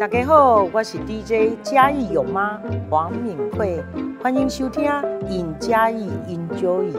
[0.00, 3.78] 大家好，我是 DJ 嘉义有妈黄敏慧，
[4.22, 4.90] 欢迎收听
[5.28, 6.90] 《尹嘉义 Enjoy》。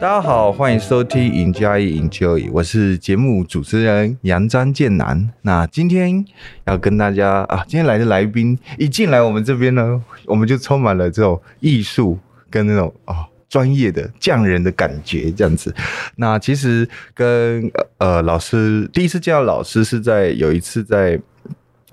[0.00, 5.30] 大家好，欢迎收听《尹嘉义 Enjoy》，我是节目主持人杨张建南。
[5.42, 6.24] 那今天
[6.64, 12.18] 要跟大家啊，今天来的来宾一进来我们这边呢，我们就充满了这种艺术
[12.50, 13.28] 跟那种啊。
[13.48, 15.72] 专业的匠人的感觉，这样子。
[16.16, 21.18] 那其实跟呃老师第一次见到老师是在有一次在，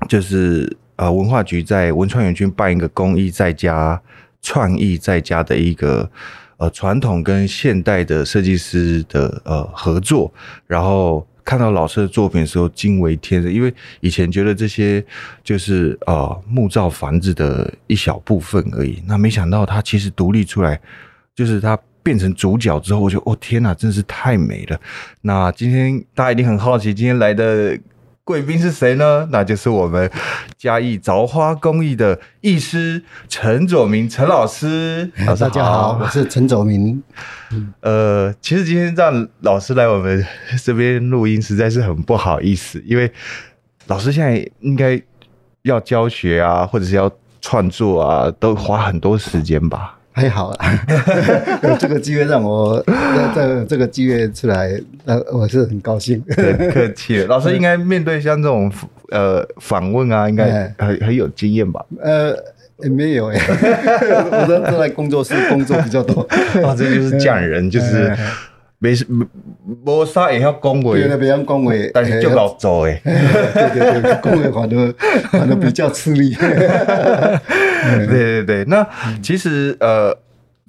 [0.10, 4.02] 就是呃文化局在文创园区办一个公益在家
[4.42, 6.10] 创意在家的一个
[6.58, 10.34] 呃传统跟现代的设计师的呃合作，
[10.66, 15.06] 然后看到老师的作品的时候惊为天人，因为以前觉得这些
[15.44, 20.82] 就是呃木造房子的一小部分而已，那没想到他其实独立出来。
[21.36, 24.80] 就是他变成主角之后，我就哦天哪，真是太美了。
[25.22, 27.78] 那今天大家一定很好奇，今天来的
[28.24, 29.28] 贵宾是谁呢？
[29.32, 30.10] 那就是我们
[30.58, 35.12] 嘉义凿花工艺的艺师陈佐明陈老师。
[35.26, 37.02] 老师大家好，我是陈佐铭。
[37.82, 40.26] 呃，其实今天让老师来我们
[40.64, 43.12] 这边录音，实在是很不好意思，因为
[43.88, 45.02] 老师现在应该
[45.64, 49.98] 要教学啊，或者是要创作啊，都花很多时间吧。
[50.16, 50.80] 还好啦，
[51.64, 56.24] 有这个机会让我在这这个机会出来，呃，我是很高兴。
[56.72, 58.72] 客气了，老师应该面对像这种
[59.10, 61.84] 呃访问啊，应该很很有经验吧？
[62.00, 62.32] 呃，
[62.84, 63.40] 也没有哎，
[64.32, 66.22] 我都都在工作室工作比较多。
[66.64, 68.16] 啊， 这就是匠人，就是
[68.78, 69.06] 没事
[69.84, 73.02] 没啥也要恭维，别人恭维，但是就老走哎。
[73.04, 74.94] 对对对，恭维反正
[75.32, 76.36] 反正比较吃力。
[77.84, 78.88] 对对对，那
[79.22, 80.18] 其实呃，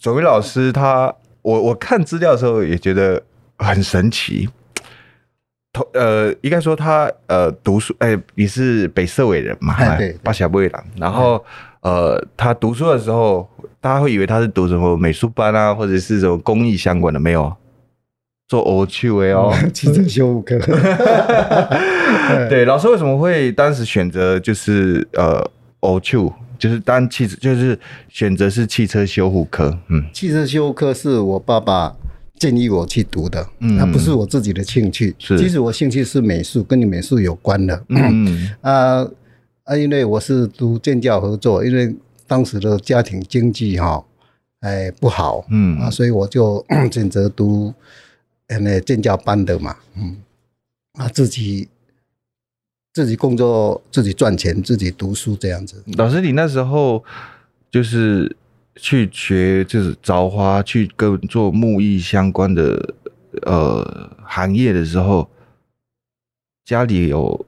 [0.00, 3.22] 佐铭老师他，我我看资料的时候也觉得
[3.58, 4.48] 很神奇。
[5.72, 9.74] 同呃，应该说他呃读书，哎，你是北社伟人嘛？
[9.74, 10.84] 哎，对，八峡卫郎。
[10.96, 11.44] 然后
[11.80, 13.48] 呃，他读书的时候，
[13.80, 17.52] 大家会以为他是读什么美术班啊，或者是什么工艺相关的，没有，
[18.46, 20.56] 做欧趣味哦，汽车修护科。
[22.48, 25.44] 对，老师为什么会当时选择就是呃
[25.80, 26.16] 欧趣？
[26.64, 29.78] 就是当汽车，就是选择是汽车修护科。
[29.88, 31.94] 嗯，汽车修护科是我爸爸
[32.38, 35.14] 建议我去读的，嗯，那不是我自己的兴趣。
[35.18, 37.84] 是，其实我兴趣是美术，跟你美术有关的。
[37.90, 39.06] 嗯 啊
[39.64, 41.94] 啊，因为我是读建教合作，因为
[42.26, 44.02] 当时的家庭经济哈，
[44.60, 47.74] 哎不好，嗯啊，所以我就 选择读
[48.48, 50.16] 那建教班的嘛，嗯
[50.94, 51.68] 啊自己。
[52.94, 55.82] 自己工作，自己赚钱，自己读书这样子。
[55.96, 57.04] 老师，你那时候
[57.68, 58.34] 就是
[58.76, 62.94] 去学，就是凿花，去跟做木艺相关的
[63.42, 65.28] 呃行业的时候，
[66.64, 67.44] 家里有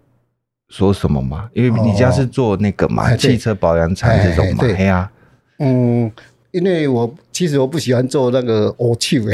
[0.68, 1.48] 说什么吗？
[1.54, 5.12] 因为你家是做那个嘛，哦、汽车保养厂这种嘛，对呀，啊、
[5.60, 6.12] 嗯。
[6.56, 9.30] 因为我其实我不喜欢做那个欧气， 所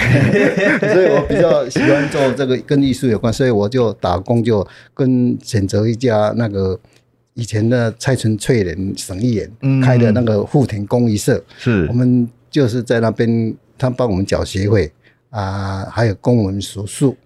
[1.01, 6.77] 以我比较喜欢做这个跟艺术有关，所以我就打工就跟选择一家那个
[7.35, 9.49] 以前的蔡纯粹人省议员
[9.81, 11.87] 开的那个富田公益社，是。
[11.87, 14.91] 我们就是在那边，他帮我们缴学费
[15.31, 17.17] 啊，还有供我们食宿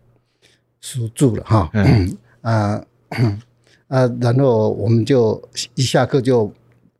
[0.82, 1.70] 食住了哈，
[2.42, 2.84] 啊
[3.88, 5.42] 啊，然后我们就
[5.74, 6.52] 一下课就。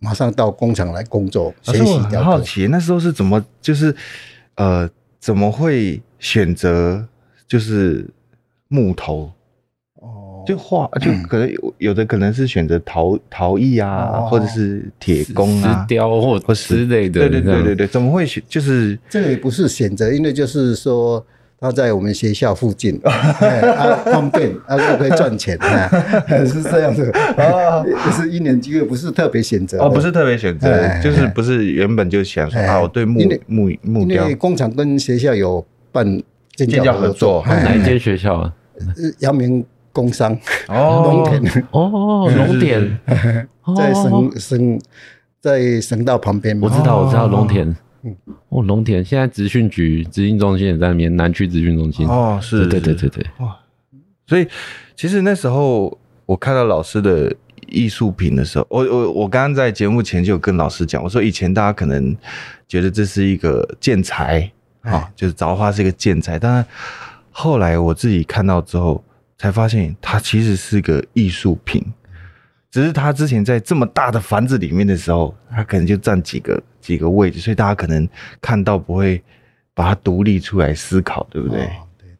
[0.07, 1.81] 马上到工厂来工作学习。
[1.81, 3.93] 我很好奇，那时候是怎么就是
[4.55, 7.05] 呃怎么会选择
[7.49, 8.09] 就是
[8.69, 9.33] 木头？
[9.95, 17.29] 哦，就画就可能有有的可能是选择陶陶艺啊，或者是铁工啊、石雕或或之类的。
[17.29, 18.41] 对对对对对，怎么会选？
[18.49, 21.27] 就是这个也不是选择，因为就是说。
[21.59, 23.13] 他在我们学校附近， 啊，
[24.13, 25.59] 方便，啊，又可以赚钱，
[26.47, 30.69] 是这样子，啊， 就是一年机会，不是特别选择，哦，不是特别选择，
[31.03, 36.07] 就是不是原本就想说啊，我对木木木雕，因为工厂跟学校有办
[36.55, 38.53] 建教合作，哪一间学校啊？
[39.21, 40.37] 阳明工商，
[40.69, 42.99] 哦，农田，哦，农田，
[43.75, 44.81] 在省省
[45.41, 47.75] 在省道旁边，我知道，我知道农田。
[48.49, 52.07] 哦，龙田现在职训局职训中心也在那边，南区职训中心。
[52.07, 53.57] 哦，是，对对对对哇，
[54.27, 54.47] 所以
[54.95, 57.35] 其实那时候我看到老师的
[57.69, 62.17] 艺术品的时候，我我我刚刚在节目前就有跟老师讲，我说以前大家可能
[62.69, 64.51] 觉得这是一个建材
[64.83, 66.69] 啊，就是凿花是一个建材，但是
[67.31, 69.03] 后来我自己看到之后，
[69.37, 71.85] 才发现它其实是个艺术品。
[72.77, 78.07] 只是他之前在这么大的房子里面的时候，他可能就占几个几个位置，所以大家可能
[78.39, 79.19] 看到不会
[79.73, 81.63] 把它独立出来思考，对不对？
[81.63, 82.19] 哦、对，对。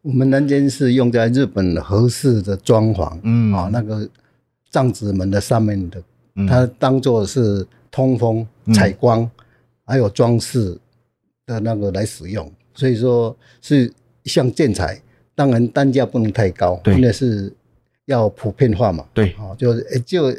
[0.00, 3.52] 我们南间是用在日本和式的装潢，嗯。
[3.52, 4.10] 啊，那个
[4.72, 6.02] 障子门的上面的，
[6.34, 8.44] 嗯、它当做是通风、
[8.74, 9.30] 采光，嗯、
[9.86, 10.76] 还有装饰
[11.46, 13.84] 的那个来使用，所以说是
[14.24, 15.00] 一项建材，
[15.36, 17.54] 当然单价不能太高，对，因为是
[18.12, 19.74] 要普遍化嘛，对，哦，就
[20.06, 20.30] 就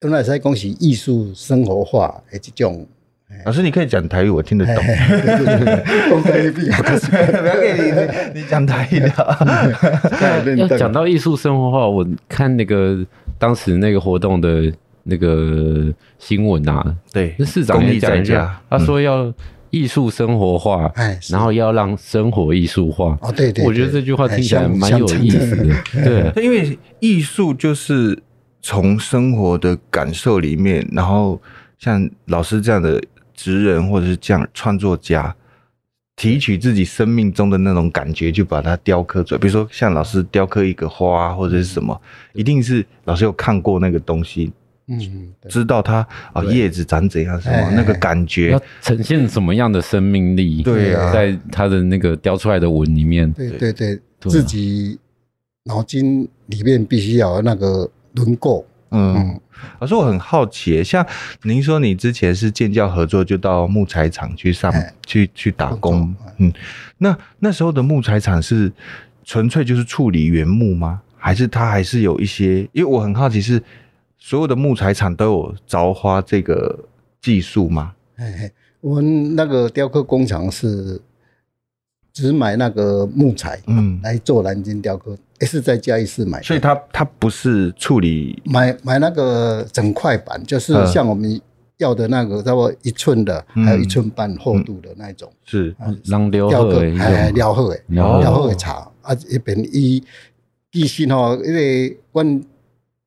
[0.00, 2.86] 用来在恭喜艺术生活化诶这种。
[3.44, 4.76] 老师，你可以讲台语，我听得懂。
[4.76, 4.82] 不
[7.46, 10.56] 要给你，你讲台语的。
[10.56, 13.04] 要讲到艺术生活化，我看那个
[13.36, 14.72] 当时那个活动的
[15.02, 19.34] 那个新闻啊，对，市长也讲一下，他说要
[19.74, 23.18] 艺术生活化，哎然后要让生活艺术化。
[23.20, 25.74] 哦，对对，我觉得这句话听起来蛮有意思的。
[26.32, 28.18] 对，因为艺术就是
[28.62, 31.40] 从生活的感受里面，然后
[31.78, 33.02] 像老师这样的。
[33.36, 35.34] 职人或者是这样创作家，
[36.14, 39.38] 提取自己生命中的那种感觉，就把它雕刻出来。
[39.40, 42.00] 比如说，像老师雕刻一个花或者是什么，
[42.32, 44.52] 一定是老师有看过那个东西，
[44.86, 50.62] 嗯，知道它啊叶子长怎样，什么那个感觉，要呈现什么样的生命力？
[50.62, 53.72] 对啊，在它的那个雕出来的纹里面，对对。
[53.72, 54.98] 对，自己
[55.64, 58.64] 脑筋里面必须要有那个轮廓。
[58.90, 59.38] 嗯，
[59.80, 61.06] 老师，我很好奇，像
[61.42, 64.72] 您说你之前是建教合作，就到木材厂去上
[65.06, 66.50] 去去打工，嗯，
[66.96, 68.72] 那那时候的木材厂是
[69.24, 71.02] 纯粹就是处理原木吗？
[71.16, 72.60] 还是它还是有一些？
[72.72, 73.62] 因为我很好奇，是
[74.26, 76.88] 所有的木材厂都有凿花这个
[77.20, 77.92] 技术吗？
[78.16, 78.50] 哎，
[78.80, 80.98] 我们那个雕刻工厂是。
[82.10, 91.40] 只买那个木材，嗯，来做南京雕刻，也是在嘉义市买，所以它它不是处理买买那个整块板，就是像我们
[91.78, 95.74] 要的那个差不多一寸的，还有一寸半厚度的那种，是。
[96.04, 100.00] 让雕刻哎雕刻哎雕刻的茶啊，一边一
[100.70, 102.40] 地心哦，因为阮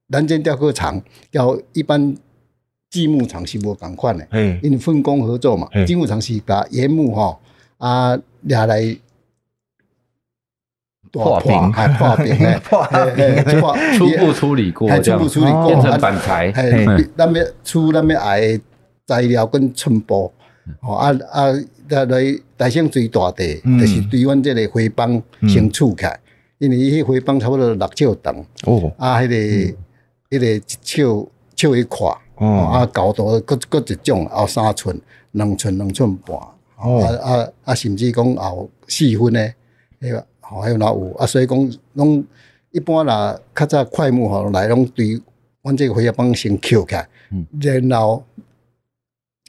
[0.08, 1.02] 南京雕刻厂
[1.32, 2.16] 要一般
[2.90, 7.40] 积木厂是无共款的，嗯，因为分工合作嘛，积木厂是把原木吼。
[7.78, 8.98] 啊，拿来
[11.12, 12.84] 破平，还破平，破
[13.16, 13.36] 平，
[13.96, 16.52] 初步处理过，初步处理过，变成板材。
[17.16, 18.60] 那边出那边矮
[19.06, 20.32] 材料跟寸布，
[20.82, 21.52] 哦啊啊，
[21.90, 23.46] 来来来先最大的，
[23.80, 26.20] 就是对阮这个花帮先厝开，
[26.58, 29.78] 因为伊迄花帮差不多六尺长，哦，啊，迄个
[30.30, 31.04] 迄个一尺
[31.56, 35.00] 尺一块，哦，啊，高度各各一种，后三寸、
[35.32, 36.38] 两寸、两寸半。
[36.78, 39.40] 哦，啊啊啊，甚至讲后四分呢，
[40.00, 41.26] 迄个，吼，还有哪有啊？
[41.26, 42.24] 所以讲，拢
[42.72, 45.20] 一般啦，较早快木吼来拢对，
[45.64, 46.96] 阮这个花帮先捡起
[47.90, 48.24] 然后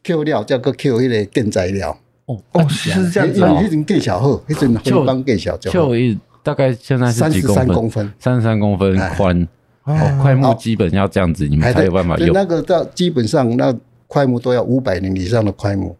[0.03, 1.99] 捡了再搁捡迄个建材料。
[2.25, 3.61] 哦哦，是这样子哦。
[3.63, 5.89] 迄阵计小好，迄阵花帮计小就好。
[5.89, 7.19] 就一大概现在是？
[7.19, 9.49] 三十三公分，三十三公分宽。
[9.89, 12.33] 哦，快木基本要这样子，你们才有办法用。
[12.33, 13.75] 那个到基本上，那
[14.07, 15.97] 快木都要五百年以上的快木。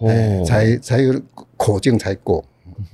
[0.00, 1.12] 哦，才才有
[1.56, 2.44] 口径才够，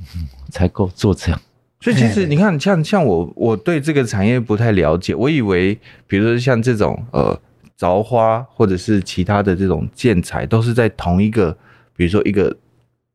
[0.50, 1.40] 才够做这样。
[1.80, 5.14] 所以其实你看，像像我，我对这个产业不太了解。
[5.14, 7.38] 我以为，比如说像这种呃
[7.78, 11.54] 凿花或者是其他的这种建材，都是在同一个，
[11.94, 12.56] 比如说一个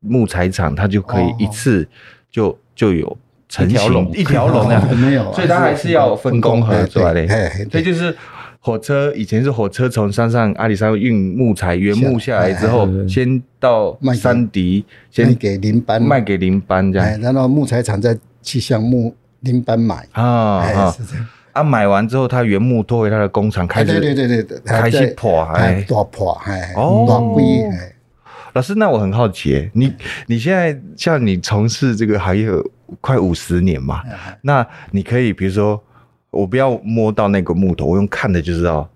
[0.02, 1.88] 木材厂，它就可以一次
[2.30, 3.18] 就就有
[3.50, 5.34] 成型一条龙啊， 没有。
[5.34, 7.28] 所以它还是要分工合作的。
[7.70, 8.16] 所以就是。
[8.62, 20.96] 火车以前是火车从山上阿里山运木材原木下来之后，先到山底，先给林班卖给林班这样，然后木材厂再去向木林班买啊啊，
[21.54, 27.06] 啊买完之后，他原木拖回他的工厂开始，对对对对，开始破哎，大破哎，哦，
[28.54, 29.94] 老师，那我很好奇，你
[30.28, 32.50] 你现在像你从事这个行业
[33.02, 34.02] 快五十年嘛，
[34.42, 35.82] 那你可以比如说。
[36.32, 38.88] 我不要摸到那个木头，我用看的就知道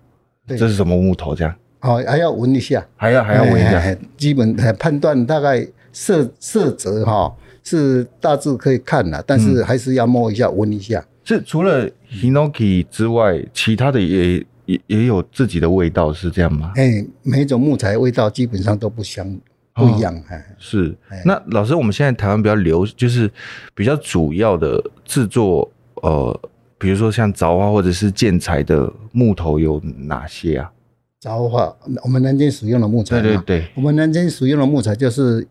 [0.46, 1.52] 这是什么木头，这样。
[1.80, 7.34] 哦，还要闻一下，还要还要闻一下，基本判断大概色色泽哈
[7.64, 11.04] 是大致可以看了，但是还是要摸一下闻一下。
[11.24, 14.36] 是除了 Hinoki 之外，其他的也
[14.66, 16.72] 也也有自己的味道，是这样吗？
[16.76, 19.26] 哎，每一种木材味道基本上都不相
[19.74, 20.14] 不一样。
[20.28, 20.96] 哎，是。
[21.24, 23.30] 那老师，我们现在台湾比较流，就是
[23.74, 26.40] 比较主要的制作，呃。
[26.76, 30.70] 比如说像凿花或者是建材的木头有哪些啊？
[31.18, 35.46] 凿花，我们南京使用的木材，对对对，我们南京使用的木材就是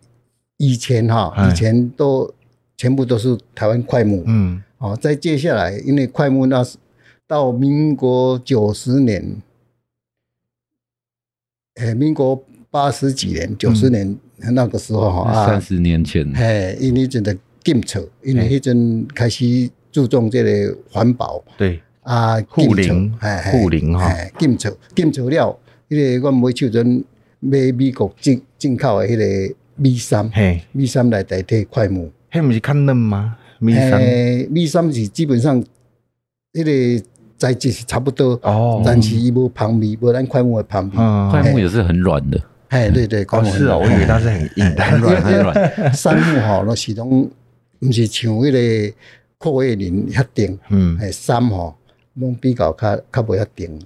[0.57, 2.31] 以前哈，以前都
[2.77, 6.77] 全部都是台湾快木，嗯，哦，再接下来，因为快木那是
[7.25, 9.41] 到民国九十年，
[11.75, 14.17] 哎，民国八十几年、九十年
[14.51, 17.37] 那个时候哈，三十年前，哎，因为阵的。
[17.63, 21.81] 禁草，因为迄阵开始注重这个环保，对。
[22.01, 23.09] 啊，护林，
[23.49, 27.01] 护林哈，禁草，禁草了，迄个我买手阵
[27.39, 30.29] 买美国进进口的迄个米杉，
[30.73, 33.37] 米三来代替快木，迄不是较嫩吗？
[33.59, 34.01] 米三，
[34.49, 35.63] 米三是基本上
[36.51, 37.05] 迄个
[37.37, 40.91] 材质是差不多，哦，但是伊无香味，无咱快木的香味，
[41.31, 42.37] 快木也是很软的。
[42.73, 45.93] 哎，对对，哦是哦，我以为它是很硬，很软 很软。
[45.93, 47.29] 杉木吼，那是拢
[47.81, 48.95] 毋是像迄个
[49.37, 51.75] 阔叶林遐顶，嗯，哎，杉吼，
[52.15, 53.79] 拢比较较较袂遐顶。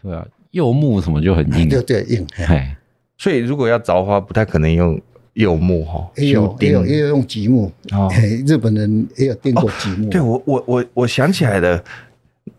[0.00, 2.24] 对啊，柚木什么就很硬，对对硬。
[2.36, 2.76] 哎，
[3.18, 5.00] 所以如果要凿花，不太可能用
[5.32, 7.72] 柚木哈，也有也有也有用榉木。
[7.90, 8.08] 哦，
[8.46, 10.08] 日本人也有钉过榉木。
[10.08, 11.82] 对我我我我想起来了，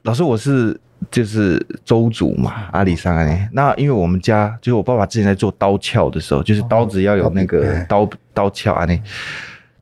[0.01, 0.77] 老师我是。
[1.10, 9.01] 就是周族嘛，阿里山哎，那因为我们家就是我爸爸之前在做刀鞘的时候，就是刀子要有那个刀刀鞘啊，那。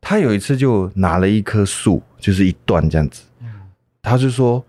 [0.02, 3.22] 他有一次就拿了一棵树，就是一段这样子，
[4.02, 4.64] 他就说，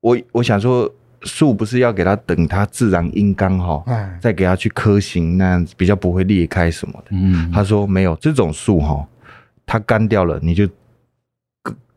[0.00, 0.90] 我我想说
[1.22, 3.84] 树不是要给他等它自然阴干哈，
[4.18, 9.06] 再给他去刻形那样子比较不会裂开什么的，嗯，他说没有这种树哈，
[9.66, 10.66] 它干掉了你就。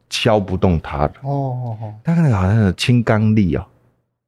[0.10, 1.14] 敲不动它的。
[1.22, 3.66] 哦哦哦，它那个好像有轻钢力哦，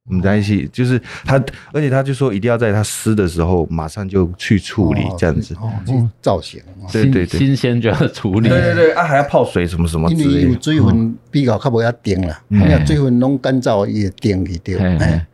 [0.08, 5.54] 我们在一起就是它，而且他就说一定要在它湿的时候马上就去处理这样子。
[5.60, 6.60] 哦，去造型，
[6.92, 14.78] 对对对，新鲜就要处理，对对对啊，还要泡水什么什么之类的，因为有水分比较较不要定了，你看水分拢干燥也定去掉，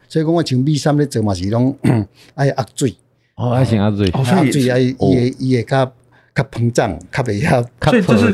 [0.09, 1.77] 所以讲我像米杉咧做嘛是拢
[2.35, 2.95] 爱压水。
[3.37, 5.93] 哦，爱先压水，压水爱伊伊会较。
[6.39, 8.33] 它膨胀，它比较，所以这是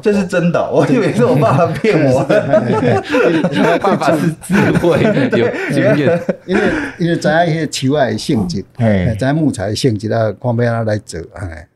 [0.00, 0.70] 这是真的。
[0.72, 5.02] 我以为是我爸爸骗我， 我爸爸是智慧
[5.38, 6.62] 有经验，因为
[6.98, 11.68] 因为知影迄个树仔性质，哎，知影木材的性质啊，看要安怎来做，哎，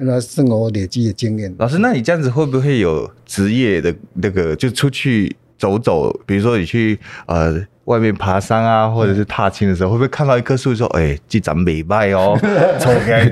[0.00, 1.54] 那是我累积的经验。
[1.58, 7.66] 老师，那你这样子会不会有职业的那个，就出去走走，比如说你去呃。
[7.86, 12.36] 外面爬山啊，或者是踏青的时候，会不会看到一棵树说：“哎，这长美败哦，
[12.80, 13.24] 抽开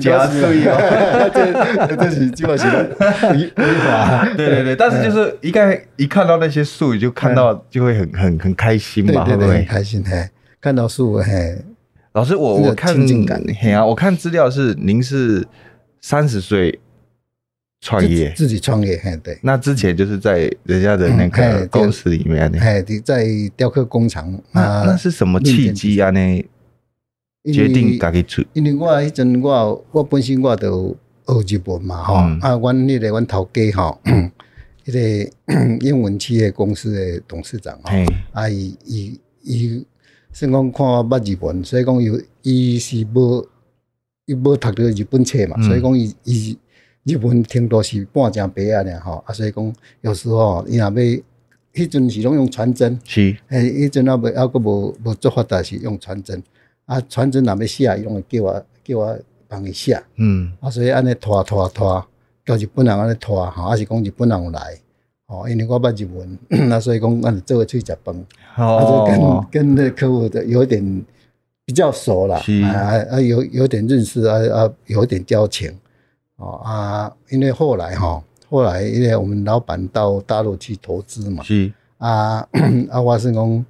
[0.00, 0.76] 加水哦。”
[1.88, 2.70] 这这是基本上
[3.32, 4.28] 违违法。
[4.36, 10.28] 对对对，但是就是一看一看到那些树，就看到就会很很很开心嘛，对对对，很开心嘿，
[10.60, 11.64] 看到树嘿。
[12.12, 12.94] 老师，我我看
[13.60, 15.46] 嘿啊，我看资料是您是
[16.00, 16.78] 三十岁。
[17.88, 19.38] 创业，自己创业，嘿，对。
[19.42, 23.26] 那之前就是在人家的那个公司里面，哎，在
[23.56, 24.84] 雕刻工厂啊。
[24.84, 26.10] 那是什么契机啊？
[26.10, 26.44] 呢？
[27.50, 28.44] 决定自己出？
[28.52, 30.94] 因为我迄阵我我本身我都
[31.26, 33.98] 学日本嘛，哈啊，阮迄个阮头家哈，
[34.84, 37.90] 迄 个 英文企业公司的董事长吼，
[38.32, 39.86] 啊，伊伊伊
[40.30, 43.48] 算讲看我捌日本，所以讲有伊是无
[44.26, 46.58] 伊无读到日本册嘛，所以讲伊伊。
[47.04, 49.22] 日文听多是半成白啊，俩吼。
[49.26, 50.92] 啊，所以讲有时候伊若要，
[51.74, 56.42] 迄阵是拢用传真，是，诶，迄阵啊未还阁无无做发达是用传真，
[56.86, 62.04] 啊，传真若要写，伊拢会叫我叫我帮伊写，嗯，啊，所以安尼拖拖拖，
[62.44, 64.76] 叫日本人安尼拖，吼，啊是讲日本人有来，
[65.26, 66.38] 哦，因为我捌日文，
[66.68, 68.26] 那 所以讲安尼做伙出去食饭，
[68.56, 71.04] 哦，跟跟那客户的有点
[71.64, 75.72] 比较熟啦，是，啊啊有有点认识，啊啊有点交情。
[76.38, 81.72] 哦啊，因为后来哈，后来因为我们老板到大陆去投资嘛，是。
[81.98, 82.46] 啊
[82.90, 83.66] 啊，我是讲，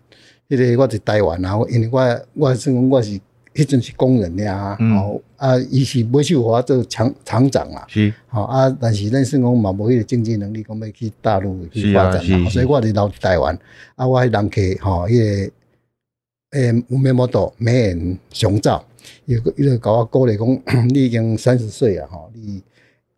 [0.48, 3.18] 迄个我是台湾啊，因为我我是讲我是
[3.54, 13.58] 迄阵是工人呀，哦啊，伊是买手华做厂厂长啊，是，好啊，但是咱是讲嘛无迄个经济能力，讲要去大陆去发展，所以我是留台湾，
[13.96, 15.52] 啊，我迄人客吼，迄个
[16.50, 18.84] 诶，有面膜多美颜熊照。
[19.26, 20.46] 伊个伊个甲我鼓励讲，
[20.88, 22.62] 你已经三十岁啊，吼，你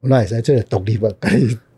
[0.01, 0.99] 我那会使出来独立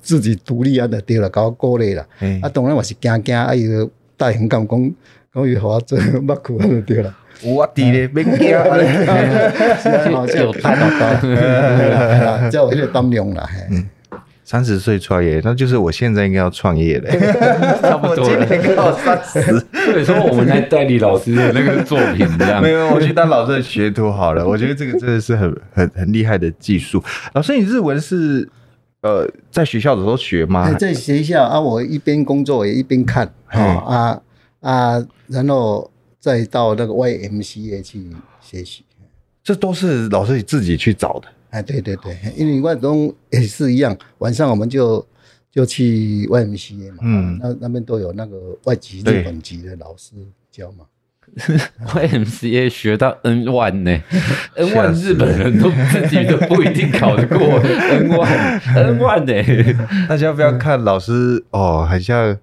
[0.00, 2.06] 自己独立啊，就对了，甲我鼓励啦。
[2.42, 4.94] 啊，当然我是惊惊，啊，伊个大雄讲讲
[5.34, 7.16] 讲伊互我做 捌去啊，就 对了。
[7.44, 8.50] 我伫咧，别惊，
[10.40, 13.48] 有担当，叫我迄个担量啦。
[14.44, 17.10] 三十岁创业，那就是我现在应该要创业了，
[17.80, 18.46] 差不多了。
[18.46, 19.40] 今年刚好三十，
[19.72, 22.60] 所以说我们在代理老师的那个作品这样。
[22.60, 24.46] 没有，我去当老师的学徒好了。
[24.46, 27.02] 我觉得这个真的是很很很厉害的技术。
[27.34, 28.48] 老师，你日文是
[29.02, 30.72] 呃在学校的时候学吗？
[30.74, 34.20] 在学校啊，我一边工作也一边看啊
[34.60, 38.04] 啊，然后再到那个 YMCA 去
[38.40, 38.84] 学习。
[39.44, 41.28] 这都是老师你自己去找的。
[41.52, 45.06] 哎，对对对，因为外东也是一样，晚上我们就
[45.50, 50.14] 就去 YMCA 嘛，嗯，那那边都有那个外籍日本籍的老师
[50.50, 50.84] 教嘛。
[51.94, 54.02] YMCA 学到 N one 呢，
[54.56, 59.86] N one 日本人都自己都不一定考得过 N one，N one 呢？
[60.08, 62.36] 大家不要看老师哦，好像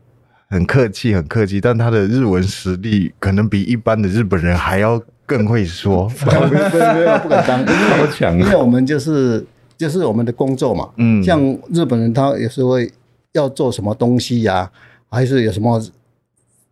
[0.49, 4.99] 很客气，很客气，但他的日文实力可能比一般的日本人还要
[5.29, 6.11] 更会说。
[6.25, 9.45] 没有没有不敢当，好强，因为我们就是
[9.77, 10.89] 就是我们的工作嘛。
[10.97, 11.39] 嗯，像
[11.71, 12.91] 日本人他有时候会
[13.33, 14.71] 要做什么东西呀、啊，
[15.19, 15.79] 还是有什么。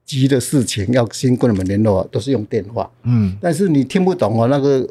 [0.08, 2.90] 急的事情要先跟我们联络，都是用电话。
[3.04, 4.88] 嗯，但是你听不懂哦，那个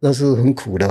[0.00, 0.86] 那是很苦的。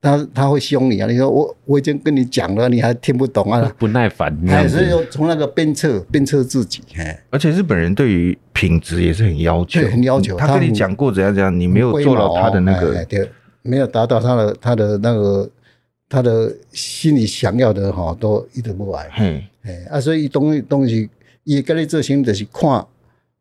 [0.00, 1.06] 他他会凶你啊！
[1.06, 3.70] 你说我我已经跟你讲了，你还听不懂啊？
[3.78, 4.34] 不耐烦。
[4.48, 6.82] 哎，所以说从那个鞭策鞭策自己。
[6.96, 10.36] 哎，而且日本人对于品质也是很要求，很要求。
[10.36, 13.30] 他跟你讲过怎样怎样，你没有做到他的那个，对，
[13.60, 15.50] 没有达到他的他的那个
[16.08, 19.10] 他的心里想要的哈，都一直不来。
[19.18, 21.10] 嗯，哎啊，所以东西东西
[21.44, 22.86] 也跟你做生意就是看。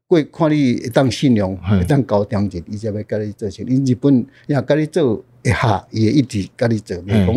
[0.09, 3.75] 过看你会当信用，会当高点子，伊才要跟你做生意。
[3.75, 6.98] 因日本也跟你做一下，伊会一直跟你做。
[6.98, 7.36] 袂讲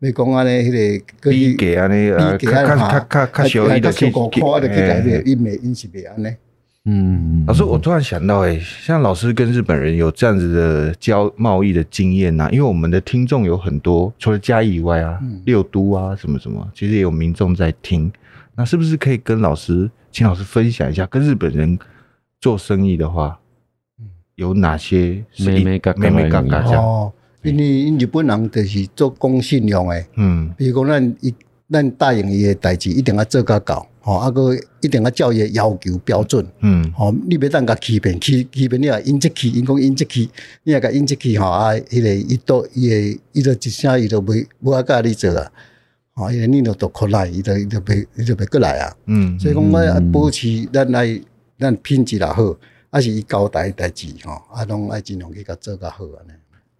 [0.00, 6.28] 袂讲安尼，迄个比价安尼，比价较较较较小，伊就去去改变，伊袂因是袂安尼。
[6.84, 18.12] 嗯，老师，我突然想到，诶，像老师跟日本人有这样子的交贸易的经验呐，因为我们的听众有很多，除了嘉义以外啊，六都啊，什么什么，其实也有民众在听。
[18.54, 21.78] 那是不是可以跟老师，请老师分享一下，跟日本人？
[22.40, 23.38] 做生意的话，
[24.34, 27.12] 有哪些眉眉角角哦？
[27.44, 31.34] 因为日本人就是做讲信用诶，嗯，比如讲咱一
[31.70, 40.28] 咱答应伊诶代志，一定要做甲到，吼，啊个一定要照伊诶要求标准，嗯，吼，你别当甲欺骗，欺欺骗你啊，应即去，因讲应即去，
[40.62, 45.52] 你也甲应即去，吼啊，迄个伊都伊诶伊都一声伊都袂无爱甲你做啊，
[46.14, 51.20] 吼，因为你都都可来，伊都伊都袂伊就袂过来啊，嗯，所以讲我要保持咱来。
[51.56, 52.54] 咱品质也好，
[52.90, 56.32] 还是伊交代代志吼，啊，拢爱尽量去甲做较好安尼。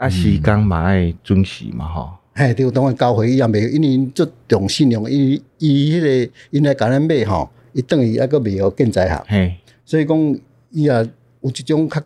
[0.04, 2.10] 啊，时间嘛爱准时嘛吼。
[2.34, 9.24] 嘿，对，当然交回伊也袂，因为因足重信用，伊伊迄个因来甲咱买吼，伊等于抑搁袂晓建材行。
[9.26, 10.18] 嘿，所以讲
[10.70, 10.92] 伊也
[11.40, 12.00] 有一种较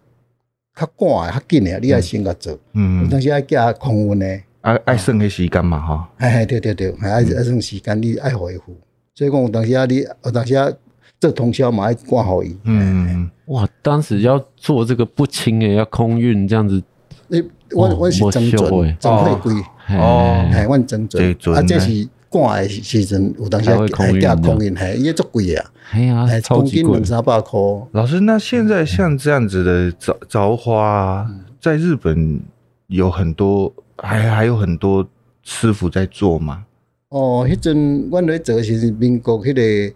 [0.77, 2.57] 较赶诶、较紧诶，你爱先甲做。
[2.75, 3.03] 嗯。
[3.03, 6.05] 有当时爱加空运诶，爱爱算迄时间嘛吼。
[6.19, 8.77] 嘿嘿，对对对，爱爱算时间，你爱回复。
[9.15, 10.71] 所以讲有当时啊，你有当时啊。
[11.21, 12.57] 做通宵嘛，爱挂好伊。
[12.63, 16.81] 嗯，哇，当时要做这个不轻诶，要空运这样子。
[17.31, 19.53] 诶，我我是整准，整会贵。
[19.91, 21.37] 哦，系，我整准。
[21.55, 25.71] 啊，这是赶诶时阵，有当时还加空运，嘿，也足贵啊。
[25.91, 27.61] 哎呀，超级贵，两三百块。
[27.93, 31.29] 老师，那现在像这样子的凿凿花，
[31.61, 32.41] 在日本
[32.89, 35.07] 有很多，还还有很多
[35.43, 36.65] 师傅在做吗？
[37.09, 39.95] 哦，迄阵阮咧做是民国迄个。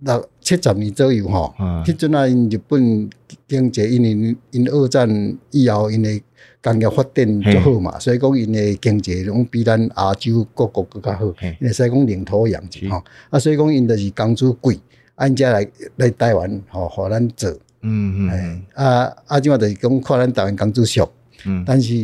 [0.00, 3.08] 六七十年左右吼，迄阵啊，因日本
[3.48, 5.08] 经济因为因二战
[5.50, 6.22] 以后，因诶
[6.72, 14.80] 工业发展较好嘛，所以讲因诶经济拢比咱亚洲各国更较好，因使讲领土养殖吼，啊，所以讲因就是工资贵，
[15.14, 17.50] 按遮来来台湾吼，互咱做，
[17.82, 21.08] 嗯嗯，啊啊，即嘛就是讲看咱台湾工资俗，
[21.44, 21.94] 嗯，但是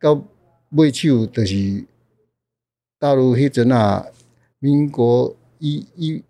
[0.00, 0.22] 到
[0.70, 1.84] 尾手就是
[2.98, 4.06] 大陆迄阵啊，
[4.58, 6.22] 民国一一。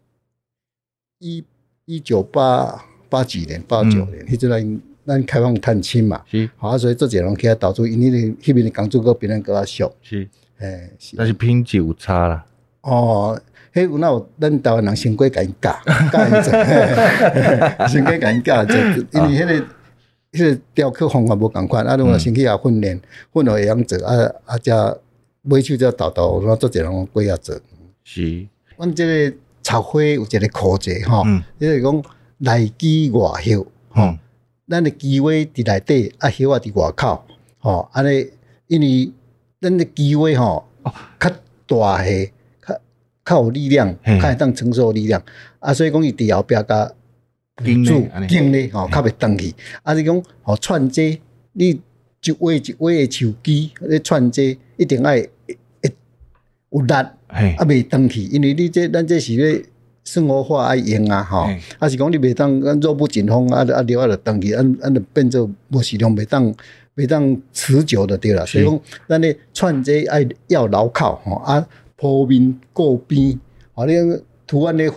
[1.18, 1.42] 一
[1.86, 12.44] 一九八八几年，八九年，迄阵咱咱开放探亲嘛，是，好，所以这几年起来导致因迄个迄边的工作个别人个较俗，是，诶，但是品质有差啦。
[12.82, 13.40] 哦，
[13.72, 15.76] 迄有那有咱台湾人先过甲因教，
[16.12, 16.52] 教因做，
[17.88, 19.66] 先过甲因教做，因为迄个
[20.32, 23.00] 迄个雕刻方法无共款，啊，如果先去遐训练，
[23.32, 24.70] 训练会晓做，啊啊，只
[25.42, 27.54] 买手只导导，我做这种过遐做，
[28.04, 29.36] 是，阮这个。
[29.66, 31.24] 插花有一个口诀吼，
[31.58, 32.04] 就是讲
[32.38, 34.14] 内机外 hiệu 吼，
[34.68, 37.24] 咱的机会伫内底，啊 hiệu 啊伫外口，
[37.58, 38.30] 吼，安尼，
[38.66, 39.12] 因为
[39.60, 40.64] 咱的机会吼
[41.18, 41.30] 较
[41.66, 42.30] 大个，
[42.66, 42.80] 较
[43.24, 45.22] 较有力量，较会当承受力量，
[45.60, 46.92] 啊，所以讲伊伫后壁甲
[47.64, 49.54] 顶住劲咧，吼，较袂断去。
[49.82, 51.20] 啊，你讲吼串接，
[51.52, 51.70] 你
[52.22, 55.30] 一位一位的树枝，你串接一定爱会
[56.70, 56.92] 有力。
[57.28, 59.62] 啊，袂断去，因为你这咱这是咧
[60.06, 61.46] 生活化爱用啊，吼，
[61.78, 66.54] 啊是讲你袂当咱弱不禁风啊啊，了啊就断去，啊啊就变做无适量，袂当
[66.96, 68.46] 袂当持久的对啦。
[68.46, 71.34] 所以讲，咱咧串这爱要牢靠，吼。
[71.44, 71.66] 啊
[71.96, 73.38] 铺面过边，
[73.74, 73.92] 啊你
[74.46, 74.90] 图案咧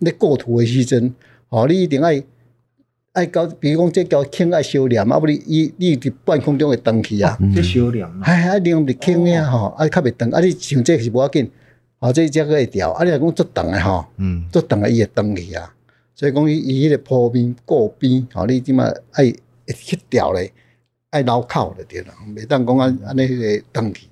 [0.00, 1.12] 咧构图的时阵，
[1.48, 2.22] 吼你一定爱。
[3.14, 11.50] 爱搞，比如讲这交轻爱收敛，啊不你伊你伫半空中会断去啊，这收敛，哎啊，量伫轻呀吼，啊较袂断，啊你像这是无要紧，啊
[12.12, 15.74] 这这个会调，啊你若讲做长的吼，嗯，做长的伊会断去啊，
[16.14, 19.30] 所以讲伊伊迄个铺边过边，吼，你即马爱
[19.66, 20.52] 去调咧，
[21.10, 24.06] 爱牢靠就对啦，袂当讲安安尼迄个断去。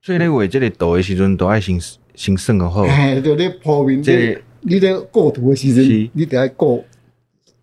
[0.00, 1.80] 所以咧画即个图的时阵，都爱先
[2.14, 2.82] 先算个好。
[2.82, 6.84] 哎，就你铺面这，你咧构图的时阵，你得爱过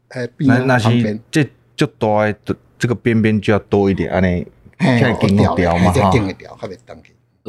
[0.10, 1.20] 诶边旁边。
[1.32, 1.44] 这
[1.78, 4.46] 足大的，这个边边就要多一点，安尼
[4.78, 6.12] 才会定掉嘛哈。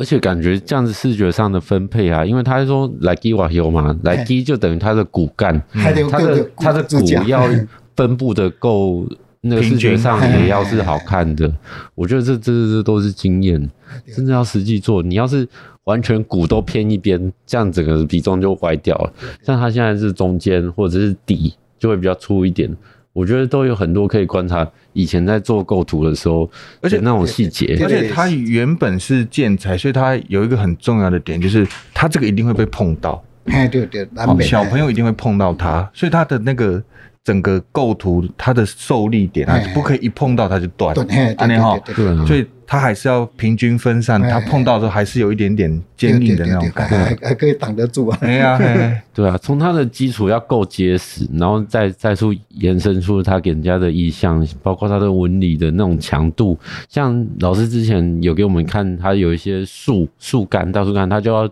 [0.00, 7.48] 而且感觉这样子视觉上的分配啊，因为他是说来基瓦尤嘛，来基就等于它的骨干，它的它的骨要
[7.94, 9.06] 分布的够。
[9.42, 11.50] 那个视觉上也要是好看的，
[11.94, 13.70] 我觉得这这这都是经验，
[14.14, 15.02] 真的要实际做。
[15.02, 15.48] 你要是
[15.84, 19.10] 完全骨都偏一边，这样整个比重就歪掉了。
[19.42, 22.70] 像他现在是中间或者是底，就会比较粗一点。
[23.12, 24.66] 我觉得都有很多可以观察。
[24.92, 33.23] 以前在做构图的时候，而且那种细节，而且它原本是建材，所以它有一个很重要的点，就是它这个一定会被碰到。
[33.44, 34.09] 哎，对对，
[34.40, 36.83] 小朋友一定会碰到它，所以它的那个。
[37.22, 40.96] 整个构图它的受力点啊，不可以一碰到它就断，
[41.37, 41.78] 安尼哈，
[42.26, 48.16] 所以它还是要平均分散，它碰到的时候还是有一点点坚硬的那种感觉，还还可以挡得住啊。
[48.22, 48.59] 对啊，
[49.12, 56.59] 对啊，从它的基础要够结实，然后再再出延伸出它给人家的意象，包括它的纹理的那种强度。
[56.88, 61.46] 像老师之前有给我们看，它有一些树树干、大树干，它就要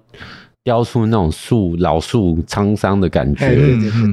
[0.65, 3.49] 雕出那种树老树沧桑的感觉，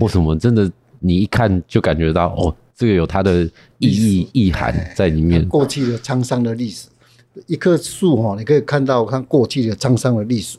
[0.02, 0.70] 为什么真的？
[1.00, 3.44] 你一看就感觉到哦，这个有它的
[3.80, 5.48] 意义意涵在里面。
[5.48, 6.88] 过去的沧桑的历史，
[7.48, 10.58] 一棵树哈，你可以看到看过去的沧桑的历史。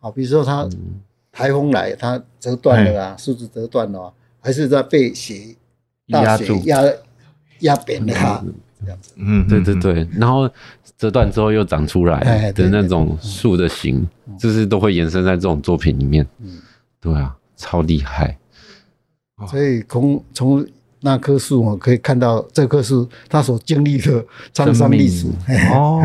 [0.00, 0.68] 啊，比如说它
[1.32, 5.56] 台风来，它折断了啊，树枝折断了，还是在被雪
[6.08, 6.82] 大雪压
[7.60, 8.44] 压扁了它，
[8.84, 9.12] 这样子。
[9.16, 10.08] 嗯，对对对。
[10.12, 10.48] 然后
[10.96, 14.06] 折断之后又长出来的那种树的形，
[14.38, 16.26] 就是都会延伸在这种作品里面。
[16.38, 16.58] 嗯，
[17.00, 18.38] 对啊，超厉害。
[19.46, 20.66] 所以从从
[21.00, 25.28] 那棵树我可以看到这棵树它所经历的沧桑历史。
[25.72, 26.02] 哦，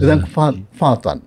[0.00, 1.20] 这样发发展，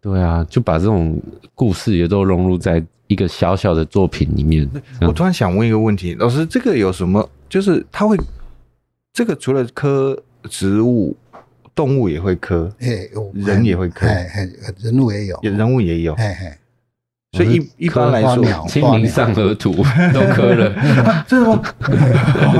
[0.00, 1.20] 对啊，就把这种
[1.54, 4.68] 故事也都融入在一个小小的作品里面。
[5.00, 7.28] 我突然想问一个问题，老师，这个有什么？
[7.48, 8.16] 就是它会
[9.12, 10.16] 这个除了科
[10.48, 11.14] 植物、
[11.74, 12.72] 动物也会刻，
[13.34, 14.06] 人也会刻，
[14.78, 16.16] 人物也有，人物也有，
[17.34, 19.72] 所以一一般来说，《清明上河图》
[20.12, 20.70] 都磕了，
[21.26, 21.62] 真的吗？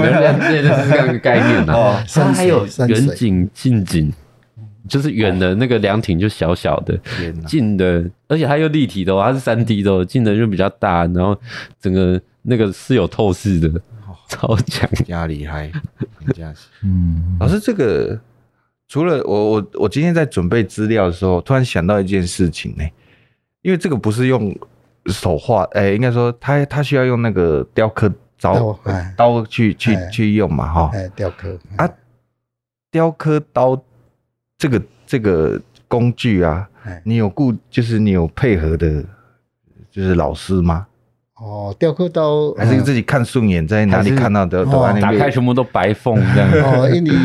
[0.02, 1.74] 原来这是这样一个概念呐。
[1.74, 4.11] 哦，它还有远景、近景，
[4.88, 6.98] 就是远的那个凉亭就小小的，
[7.46, 11.38] 近的，而且它又立体的，它是三 D 的，近的就比较大，然后
[11.78, 13.70] 整个那个是有透视的，
[14.28, 15.70] 超强，压厉害，
[16.82, 18.18] 嗯，老师，这个
[18.88, 22.85] 除了我，我我今天在准备资料的时候，突然想到一件事情呢。
[23.62, 24.55] 因为这个不是用
[25.07, 28.79] 手画，哎、欸，应该说他他需要用那个雕刻刀
[29.16, 31.88] 刀去去去用嘛，哈，雕刻啊，
[32.90, 33.81] 雕刻刀
[34.59, 36.68] 这个这个工具啊，
[37.05, 39.05] 你有顾就是你有配合的，
[39.90, 40.87] 就是老师吗？
[41.37, 46.51] 哦，雕刻刀还是自己看顺眼，在哪里看到的都按那打开全部都白缝这样。
[46.64, 47.12] 哦，因为。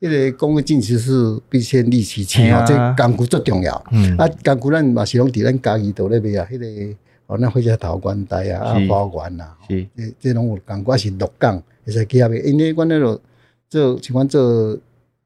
[0.00, 3.84] 一个工艺进行是必先利其器哦，这工具最重要。
[3.92, 12.36] 嗯，啊，工具咱嘛是拢伫咱家己度咧卖啊，迄个哦，那火车头管台啊，啊，花环呐，是，这这拢有工具是鹿港，会使去遐卖。
[12.38, 13.20] 因为阮迄落
[13.68, 14.78] 做像阮做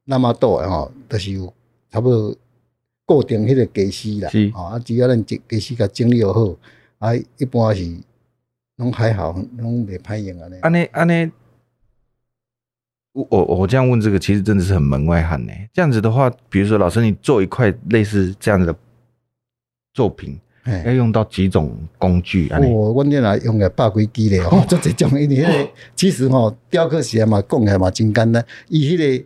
[0.06, 1.52] 那么多诶吼，都是有
[1.88, 2.36] 差不多
[3.06, 4.28] 固定迄个技师啦。
[4.28, 6.52] 是，啊，只要咱技技师甲整理又好，
[6.98, 7.96] 啊，一般是
[8.78, 10.56] 拢还好，拢袂歹用安尼。
[10.62, 11.30] 安尼安尼。
[13.14, 15.52] 我我我这样问这个，其实真的是很门外汉呢。
[15.72, 18.74] 这样子的话，比如说老师，你做一块类似这样子的
[19.92, 20.38] 作品，
[20.84, 22.58] 要用到几种工具啊？
[22.60, 29.24] 我我原来用个百几支咧哦， 就这种，因为迄个其实吼雕刻时嘛，讲起来嘛真简单，伊迄个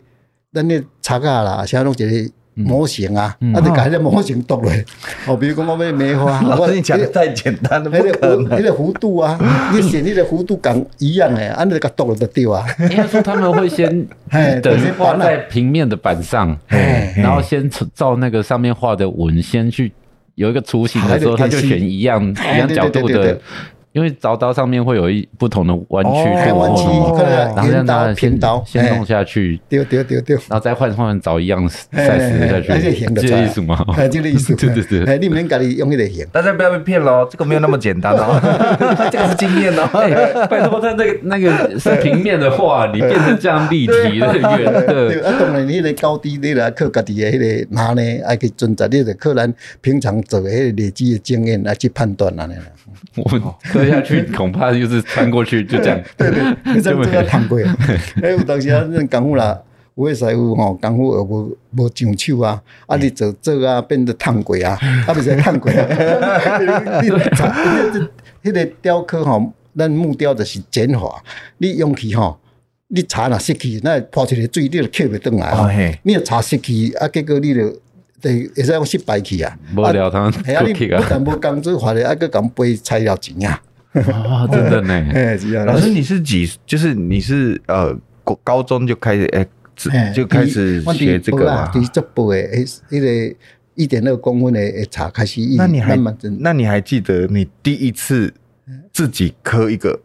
[0.53, 2.33] 咱咧插啊啦，啥拢一个。
[2.59, 4.85] 模型啊，啊，就改个模型读嘞。
[5.27, 9.39] 哦，比如讲我买梅花，老师你讲的太简单了，那个弧，那个弧度啊，
[9.73, 12.65] 你选那个弧度感一样诶，按那个读了就对 啊。
[12.91, 13.89] 应该说他们会先
[14.63, 16.59] 等画在平面的板上，
[17.17, 19.93] 然后先照那个上面画的纹，先去
[20.35, 22.23] 有一个雏形的时候，他就选一样
[22.55, 23.39] 一样角度的。
[23.99, 26.85] 因为凿刀上面会有一不同的弯曲，弯曲，
[27.57, 33.85] 然后让它偏刀先弄下去，丢丢丢丢，然后再换换凿一样 size 下去，这个意思吗？
[34.09, 38.39] 这个意思， 对对对，哎，你们家里用一个型，大家不要被骗喽，这个没有那么简单哦，
[39.11, 39.89] 这个是经验哦。
[40.49, 52.49] 拜托，他那个那个是平面的话，你变成这样立体的圆的，啊，当然你那个高低你来靠家己的那个拿呢，还可以遵照你的客人平常做的那个累积的经验来去判断啊，
[53.17, 53.88] 我们可以。
[53.89, 56.01] 吃下去， 恐怕就是穿过去就这样。
[56.17, 56.43] 对 对，
[56.75, 57.59] 你这这个烫过。
[58.23, 59.59] 哎，有当时啊，那功夫啦，
[59.97, 65.71] 有诶师傅吼，功夫学无无上手啊，啊，你做做啊，变得烫过啊，啊，不是烫过。
[65.73, 67.55] 你你查，
[68.43, 71.23] 迄个雕刻吼，咱木雕就是简化，
[71.59, 72.39] 你用去吼，
[72.89, 75.99] 你查若失去，那泼出来水，你就吸袂转来。
[76.03, 77.75] 你若查失去，啊，结果你就。
[78.21, 79.57] 对，会使讲失败去啊！
[79.77, 83.63] 无聊汤，系啊，你不但无工资发的，还佫讲赔材料钱啊！
[84.13, 84.95] 啊， 真的呢！
[85.15, 85.37] 哎。
[85.65, 86.51] 老师，你是几？
[86.67, 89.47] 就是你是呃，高高中就开始哎，
[90.13, 91.71] 就开始学这个嘛？
[91.73, 93.35] 第一步诶，诶，那个
[93.75, 95.41] 一点二公分的诶茶开始。
[95.57, 95.97] 那你还
[96.41, 98.33] 那你还记得你第一次
[98.93, 99.99] 自己刻一个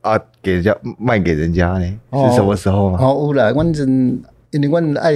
[0.00, 1.86] 啊，给人家卖给人家呢？
[2.28, 2.98] 是什么时候吗？
[3.00, 5.14] 哦，有啦，反正因为阮爱。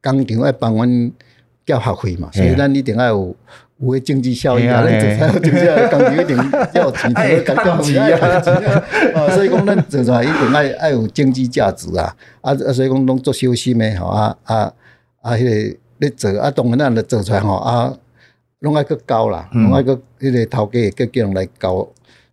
[0.00, 1.12] 工厂爱帮阮
[1.66, 3.36] 交学费嘛，所以咱一定要有
[3.80, 4.84] 有个经济效益啊。
[4.84, 6.36] 咱做材料就是要工厂一定
[6.74, 8.02] 要有钱，才会交交钱
[9.14, 9.30] 啊。
[9.34, 12.14] 所以讲咱做出来一定爱爱有经济价值啊。
[12.40, 14.72] 啊啊，所以讲拢做小心诶吼啊啊
[15.22, 17.96] 啊，迄个咧做啊，当然咱咧做出来吼啊，
[18.60, 21.88] 拢爱搁交啦，拢爱搁迄个头家搁叫人来交。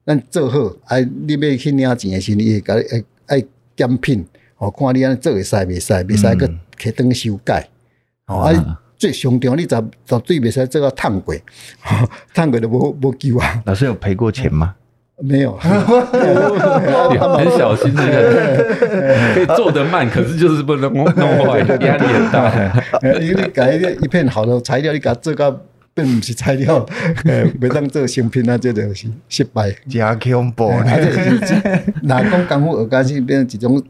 [0.06, 3.04] 咱做好，啊，你要去领钱诶时，你会甲爱
[3.38, 3.44] 爱
[3.76, 6.48] 检品，吼，看你安尼做会使袂使，袂使搁。
[6.78, 7.70] 可以登修改，
[8.26, 11.36] 吼，啊，最上场你绝绝对袂使做到烫过，
[12.34, 13.62] 烫过都无无救啊！
[13.66, 14.74] 老师有赔过钱吗？
[15.22, 15.72] 没有， 很
[17.56, 18.66] 小心那个，
[19.36, 22.52] 可以做得慢，可是就是不能弄坏，压力很大。
[23.22, 25.56] 因为你改一一片好的材料，你给它做到
[25.94, 26.84] 并不是材料，
[27.24, 29.72] 袂当做成品啊，这就是失败。
[29.88, 30.74] 加恐怖，
[32.02, 33.84] 哪讲功夫学家是变成一种。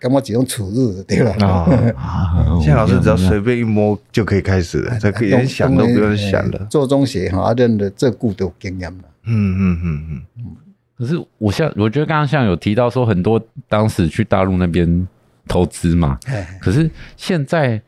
[0.00, 1.36] 感觉只用处日对吧？
[1.94, 6.66] 啊，现在老师只要随便一摸就可以开始了，这可以连想都不用想了。
[6.70, 9.04] 做中学哈，认的这顾都有经验了。
[9.26, 10.44] 嗯嗯嗯嗯嗯。
[10.96, 15.06] 可是我像我觉得刚刚像有提到说很多当时去大陆那边
[15.46, 16.18] 投资嘛，
[16.62, 17.80] 可是现在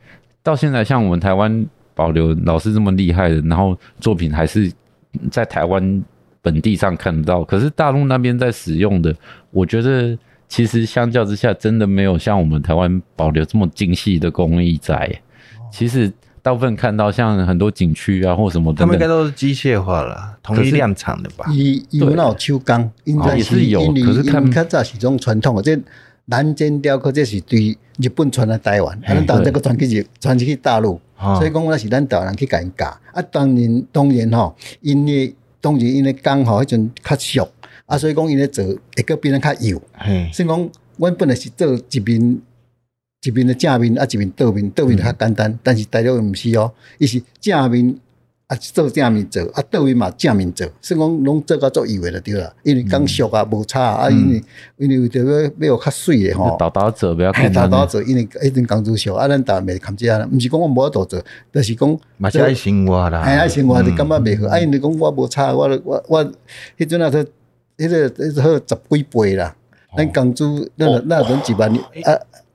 [0.43, 4.71] 到现在像我们台湾保留老师这么厉害的，然后作品还是
[5.31, 6.03] 在台湾
[6.43, 9.15] 本地上看得到，可是大陆那边在使用的，
[9.49, 10.15] 我觉得。
[10.47, 15.21] 其实相较之下，真的没有像我们台湾保留这么精细的工艺在。
[15.71, 16.11] 其实
[16.43, 21.45] 大部分看到像很多景区啊或什么的，他们应该都是机械化了，统一量产的吧？
[21.51, 25.75] 以有那种手工，应该是有，可是看较早是种传统的，这
[26.25, 32.85] 南京雕刻这是对日本传来台湾，咱到这个传去日传去大陆，所以讲那是咱台湾人去甲因教。
[33.11, 37.47] 啊，当然当然吼，因为当然因为刚好迄阵较俗。
[37.85, 38.63] 啊，所以讲伊咧做
[38.95, 39.81] 会个变得较幼，
[40.31, 42.41] 所以讲，阮本来是做一面
[43.25, 47.95] 一面的正面，啊一面倒面，倒面较简单，嗯、但是大陆毋是哦，伊是正面
[48.47, 54.43] 啊做正面做，啊倒面嘛正面做，所以讲拢做甲足幼诶就对啦，因为工熟啊无差啊，因为
[54.77, 66.25] 因为为着要要较水诶吼，倒倒做不要看倒倒做，因为迄阵工资少，啊咱逐袂看这样，毋是讲我无法度做，但是讲嘛是爱生活啦，爱生活就感觉袂好，啊因为讲我无差，我我我
[66.77, 67.25] 迄阵啊说。
[67.77, 69.55] 迄个迄个十几倍啦，
[69.97, 71.77] 咱工资那那种几万啊，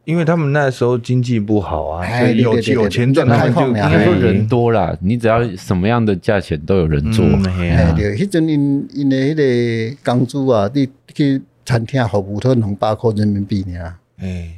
[0.05, 4.97] 因为他们那时候经济不好啊，所以有有钱赚，他们就应该说人多啦。
[5.01, 7.25] 你只要什么样的价钱都有人做。
[7.61, 13.95] 哎，对，迄阵因因为迄个工资啊，你去餐厅服务都两百块人民币呢。
[14.19, 14.49] 哎，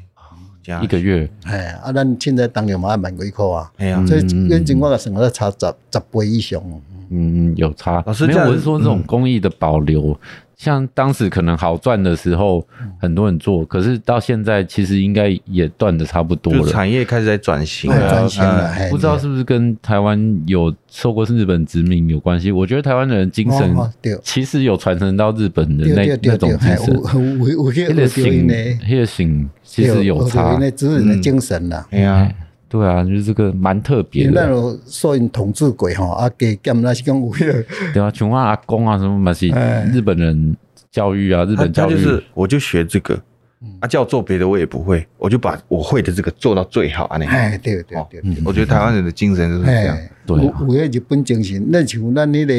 [0.83, 1.29] 一个月。
[1.45, 3.73] 哎，啊，咱现在当年嘛还万几块啊。
[3.79, 5.57] 哎呀，所以跟前我个生活差十
[5.91, 6.63] 十倍以上。
[7.11, 8.01] 嗯，有差。
[8.07, 10.17] 老师，没有，我是说这种工艺的保留。
[10.61, 12.63] 像当时可能好赚的时候，
[13.01, 16.67] 很多人做，可是到现在其实应该也断的差不多了。
[16.71, 22.53] 产业开始在转型了，转型了，不知道是不是跟台湾有受过日本殖民有关系？
[22.53, 23.75] 我觉得台湾人精神
[24.23, 27.03] 其实有传承到日本的那那种精神。
[27.89, 30.59] 那个心，那个心其实有差。
[30.61, 32.31] 那职人的精神了，哎呀。
[32.71, 34.31] 对啊，就是这个蛮特别的。
[34.31, 37.65] 那种受人统治过吼，啊，给他们那些讲有的。
[37.93, 39.49] 对啊，像我阿公啊什么嘛是
[39.93, 40.57] 日本人
[40.93, 41.95] 教育啊，日本教育。
[41.95, 43.21] 就是我就学这个，
[43.81, 47.27] 啊，叫我做别的我也不会，我就把我会的这个做到最好啊那。
[47.27, 49.99] 哎，对对对，我觉得台湾人的精神就是这样。
[50.25, 52.55] 对，有有日本精神，那像咱那个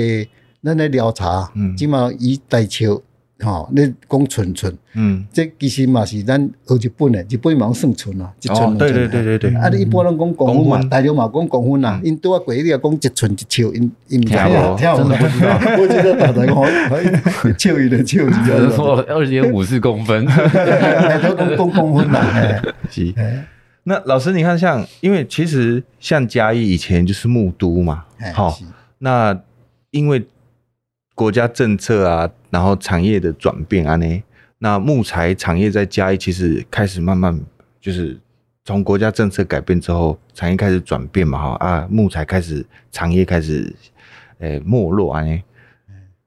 [0.62, 3.02] 咱那调查，起码以代秋。
[3.42, 8.78] 吼，你讲寸寸，嗯，这其实嘛是咱学日本的，日本嘛算寸啊，一寸两寸。
[8.78, 9.60] 对对对对对。
[9.60, 15.60] 啊，你一般人讲公分嘛，大陆嘛讲公分啊，因拄啊过你啊讲一寸一尺，因因唔知啊， 真的不知道。
[15.80, 22.62] 我觉得大家讲，尺一的尺，就是 说二点五四公分，都讲公公分啦。
[22.90, 23.14] 是。
[23.84, 28.58] 那老师，你看，像因为其实像嘉义以前就是木都嘛，好，
[29.00, 29.40] 那
[29.90, 30.26] 因为。
[31.22, 34.24] 国家政策啊，然后产业的转变啊呢，
[34.58, 37.40] 那木材产业在嘉义其实开始慢慢
[37.80, 38.20] 就是
[38.66, 43.72] 从国家政策改变之后，产业开始转变嘛哈啊，木材开始产业开始
[44.40, 45.44] 诶、欸、没落啊呢，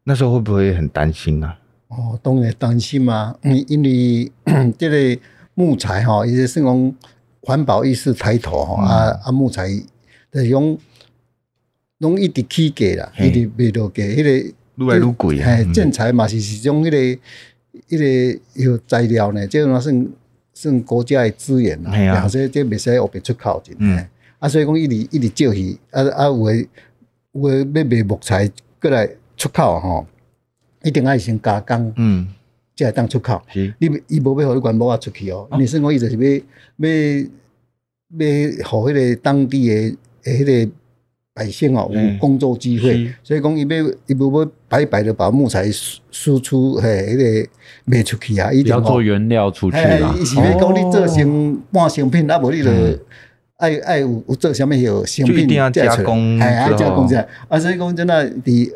[0.05, 1.59] 那时候会不会很担心啊？
[1.89, 4.31] 哦，当然担心嘛，嗯，因为
[4.79, 5.21] 这个
[5.55, 6.95] 木材哈，伊是讲
[7.43, 9.67] 环保意识抬头哈、嗯，啊啊木材
[10.31, 10.79] 的用。
[11.99, 15.49] 拢一直起价啦，一直卖落价，迄、那个愈来愈贵啊！
[15.49, 16.99] 哎，建材嘛是一种迄个
[17.89, 20.09] 迄个有材料呢，这种算
[20.53, 21.91] 算国家的资源啦。
[21.95, 23.75] 系啊，所以这未使后边出口真。
[23.79, 24.05] 嗯，
[24.39, 26.69] 啊，所以讲一直一直照去，啊啊有诶
[27.33, 30.07] 有诶要卖木材过来出口吼，
[30.83, 32.29] 一定爱先加工，嗯，
[32.77, 33.41] 才会当出口。
[33.53, 36.21] 是，你伊无要互你原木啊出去哦，你算讲伊就是要
[36.79, 36.89] 要
[38.19, 40.73] 要互迄个当地诶诶迄个。
[41.35, 47.51] 百姓哦，有工作机会，所以讲伊要伊不要白白的把木材输输出，嘿，迄个
[47.85, 50.15] 卖出去啊，一定要做原料出去啦。
[50.17, 52.71] 伊是要讲你做成半成品，啊无你就
[53.57, 57.27] 爱爱有有做啥物有成品加工，哎，爱加工者。
[57.49, 58.71] 啊，所以讲真呐，伫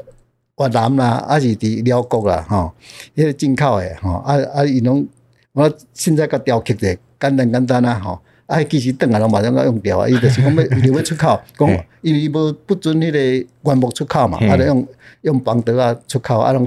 [0.58, 2.72] 越南啦，还是伫寮国啦，吼，
[3.14, 5.06] 迄个进口诶，吼，啊啊伊拢
[5.52, 8.18] 我现在甲雕刻者简单简单啊，吼。
[8.48, 10.08] 啊，其实等下拢马上个用掉啊！
[10.08, 14.88] 伊就是讲要要要出口，讲因为伊无不准迄个原木出口嘛，啊，就用
[15.20, 16.66] 用绑德啊出口啊，拢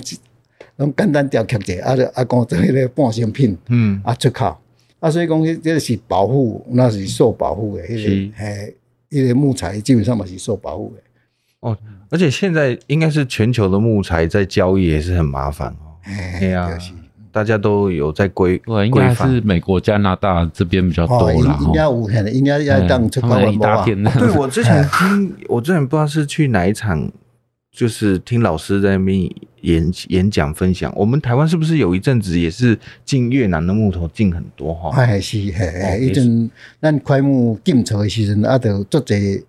[0.78, 4.56] 拢简单雕刻者，啊，就啊讲做迄个半成品，嗯，啊出口，
[5.00, 8.76] 啊，所以讲迄这个是保护，那是受保护的，迄个嘿，
[9.10, 11.02] 迄个木材基本上嘛是受保护的。
[11.62, 11.76] 哦，
[12.12, 15.98] 而且现在应该是全球的木材在交易也是很麻烦哦。
[16.40, 16.78] 对啊。
[17.32, 21.58] 大家都有在规，对，应该是美国、加拿大这边比较多啦。
[21.62, 24.04] 应该有，应该要当出口一大片。
[24.04, 27.12] 对， 我之前听，我之前不知道是去哪一场，
[27.72, 29.22] 就是听老师在那边
[29.62, 30.92] 演演讲分享。
[30.96, 34.92] 我们台湾是不是有一阵子也是进越南的木头进很多哈？
[34.96, 36.50] 哎是，哎，一阵
[36.82, 39.42] 咱桧木进潮的时阵，啊，就做这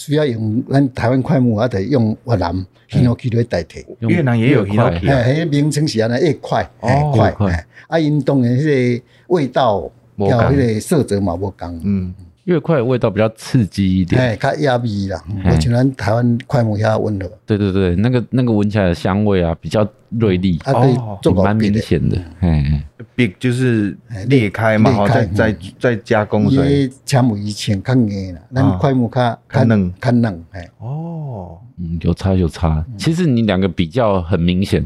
[0.00, 2.66] 需要用咱台湾快木，啊，得用越南。
[2.88, 8.64] 希诺基来代替，越南也有希诺基，迄名称是安尼，越快，越快，啊，因当然迄
[8.98, 12.12] 个味道，还有迄个色泽嘛无共，嗯，
[12.44, 22.82] 越快的味道比较刺激一点，哎，它压味啦，我像咱台湾快木遐温和，对对对，那个那个闻起来的香味啊，比较锐利，哦，蛮明显的，哎
[23.14, 31.58] ，big 就是裂开嘛，然后再再再加工，所以纤维以前较硬啦，咱快木较较嫩，较嫩，哎，哦。
[31.82, 34.84] 嗯，有差有差，其实你两个比较很明显，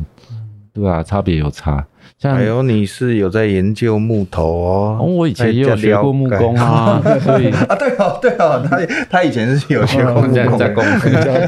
[0.72, 1.02] 对吧？
[1.02, 1.84] 差别有差。
[2.18, 8.79] 像还有你是有在研究木头哦，我以前也有学过木工啊， 所以啊，对哦，对哦，他
[9.11, 10.68] 他以前是有学过木工加工加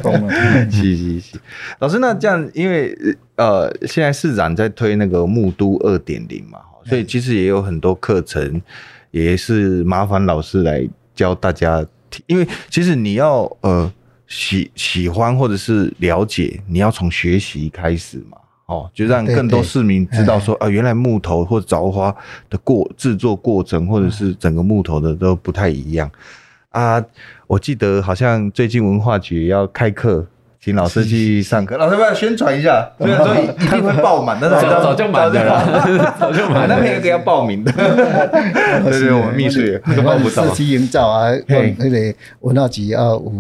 [0.00, 0.30] 工，
[0.70, 1.38] 是是是。
[1.78, 2.94] 老师，那这样，因为
[3.36, 8.60] 呃，现在市长在推那个木都二点零嘛，所以其实也有很多课程，
[9.10, 11.84] 也是麻烦老师来教大家，
[12.26, 13.90] 因为其实你要呃。
[14.28, 22.14] 喜喜欢或者是了解，你要从学习开始嘛，哦，就让更多市民知道说，啊，原来木头或者凿花
[22.50, 26.10] 的过制作过程，或者是整个木头的都不太一样。
[26.70, 27.02] 啊。
[27.48, 30.26] 我记得好像最近文化局要开课，
[30.60, 37.70] 请老师去上课，老师不要宣传一下，虽然说一定会爆满， 但是早就满了， 早就满，那边有个要报名的，
[38.82, 40.44] 对对，我们秘书也报不到。
[40.44, 41.30] 社区营造啊，
[41.78, 43.32] 那个文化局要有。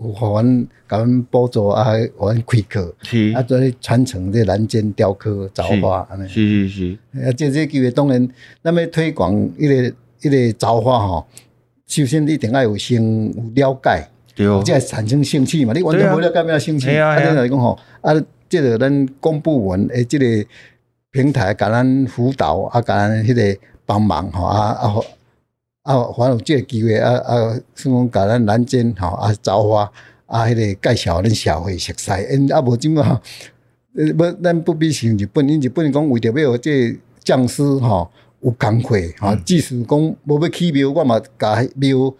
[0.00, 6.28] 有互阮甲阮补助啊，互阮开课，是啊，做咧传承这蓝尖雕刻凿花安尼。
[6.28, 8.28] 是是是，啊，这这机会当然，
[8.62, 11.26] 咱要推广迄个迄个凿花吼，
[11.86, 15.72] 首先你一定要有先有了解，对哦，才会产生兴趣嘛。
[15.72, 16.96] 你完全无了解，没有兴趣。
[16.96, 18.14] 啊，你，来讲吼，啊，
[18.48, 20.24] 即个咱公部门诶，即个
[21.10, 24.94] 平台甲咱辅导啊，甲咱迄个帮忙吼啊啊。
[25.88, 29.90] 啊，反正这个机会啊啊，算讲甲咱南京吼啊，凿花
[30.26, 33.00] 啊，迄个介绍咱社会熟悉，因啊无怎么，
[33.96, 38.10] 呃不，咱不必像日本，因日本讲为着要这匠师吼
[38.42, 42.12] 有工课吼，即使讲无要起庙，我嘛甲庙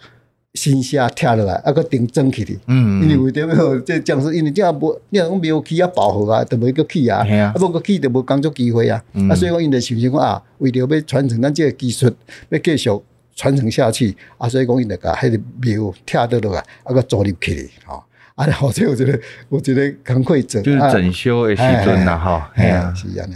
[0.55, 2.59] 新写拆落来，啊搁钉装起哩。
[2.69, 9.05] 嗯，因为为着要这匠师，因为这样无，你若讲庙起啊饱和啊，就袂搁起啊，啊无搁起就无工作机会啊。
[9.31, 12.11] 啊，所以讲因着想想讲啊，为着要传承咱这个技术，
[12.49, 12.91] 要继续。
[13.39, 18.03] 传承下去啊，所以讲伊那个迄个庙拆倒落来，啊个租入去吼，
[18.35, 23.35] 啊，好像我觉得，我觉得工课做就是整修的时阵呐，哈，系啊，是安尼，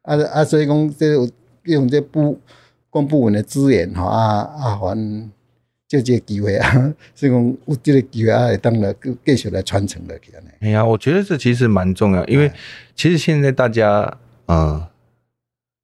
[0.00, 1.14] 啊啊，所以讲这
[1.64, 2.40] 用这部
[2.88, 5.30] 公部门的资源吼，啊啊，还
[5.86, 10.48] 借这个机会啊， 所以讲有这个机会啊，会当来继继续来传承落去安尼。
[10.60, 12.50] 哎呀，我觉得这其实蛮重要，因为
[12.96, 14.16] 其实现在大家
[14.46, 14.88] 呃，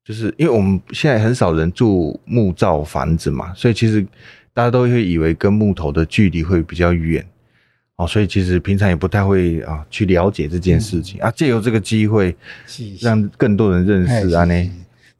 [0.04, 4.04] 就是因为我们现在很少人住木造房子嘛，所以其实
[4.52, 7.24] 大家都会以为跟木头的距离会比较远。
[7.96, 12.34] 哦，所以其实平常也不太会啊去了解这件事情啊，借由这个机会，
[12.98, 14.70] 让更多人认识啊呢。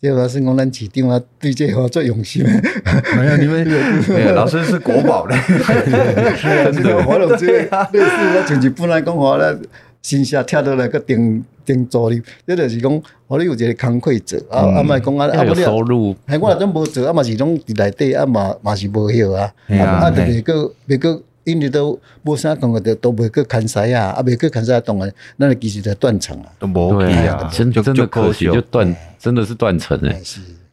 [0.01, 2.43] 这个老师讲，咱市长啊，对这个最用心。
[3.19, 3.69] 没有，你们
[4.09, 5.37] 没有，老师是国宝的。
[6.73, 9.59] 真的，我都觉得类似我像日本来讲话咧，
[10.01, 16.17] 新下跳到来个订订座哩，这就是讲，我你有一个工课做啊，啊嘛讲啊，啊有收入。
[16.27, 21.23] 哎，我若都无做，啊嘛是拢伫内底，啊嘛嘛是无晓啊，啊特别个别个。
[21.43, 30.21] 因为都无啥动个，都都袂去看西啊，啊袂去看西动个，那个其实在断层啊，都无去啊，真真的可惜，就断，真的是断层哎。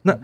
[0.02, 0.16] 那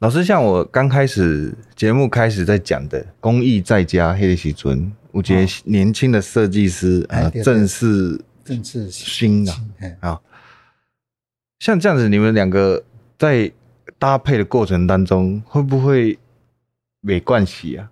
[0.00, 8.20] 老师，像我刚开始节目开始在讲的公益在家黑的时阵，我觉得年轻的设计师啊，正是
[8.60, 9.54] 正是新啊
[10.00, 10.20] 啊，
[11.60, 12.82] 像这样子，你们两个
[13.16, 13.52] 在
[13.98, 16.18] 搭配的过程当中，会不会
[17.00, 17.90] 没关系啊？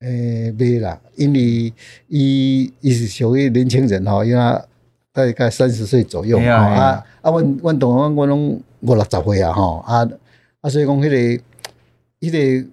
[0.00, 1.72] 诶，袂啦，因为
[2.08, 4.62] 伊伊是属于年轻人吼，因为
[5.12, 10.08] 大概三十岁左右，啊啊，阮阮同阮我拢五六十岁啊，吼啊
[10.60, 11.42] 啊，所以讲迄个
[12.20, 12.30] 迄
[12.62, 12.68] 个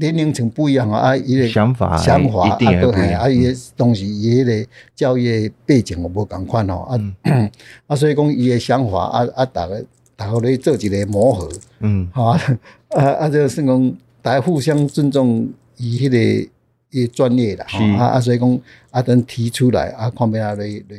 [0.00, 6.94] 年龄层不一样啊，啊，伊个想法想法啊，都系啊，伊个当时伊迄个教育背景我无共款哦，啊
[7.86, 9.74] 啊，所以讲伊个想法啊啊，大家
[10.16, 11.48] 大家咧做一个磨合，
[11.80, 12.40] 嗯，好啊
[12.90, 16.50] 啊啊，就算讲大家互相尊重，伊迄个。
[16.90, 20.96] 伊专业啦，吼啊啊，所以讲啊，等提出来啊，看要啊来来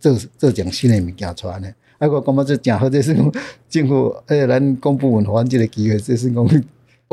[0.00, 1.68] 做做种新诶物件出来呢。
[1.98, 3.32] 啊，我感觉这正好，这是讲
[3.70, 6.44] 政府诶，咱公部门还这个机会，这是讲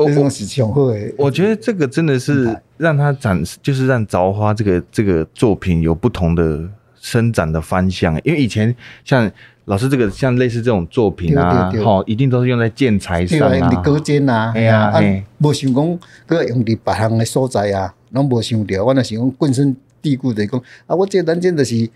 [0.06, 1.14] 这种是上好诶。
[1.16, 6.62] 我觉得这个真的是让他展示，就是让凿花这个这个作品有不同的
[7.00, 8.14] 生长的方向。
[8.24, 8.74] 因为以前
[9.04, 9.30] 像
[9.66, 15.00] 老师这个像类似这种作品啊，吼，一定都是用在建材上啊，用伫隔间啊，哎呀，啊，
[15.38, 17.94] 无想讲搁用伫别项的所在啊。
[18.10, 21.88] 拢无想着，我若是讲根深蒂固的讲，啊，我这咱这就是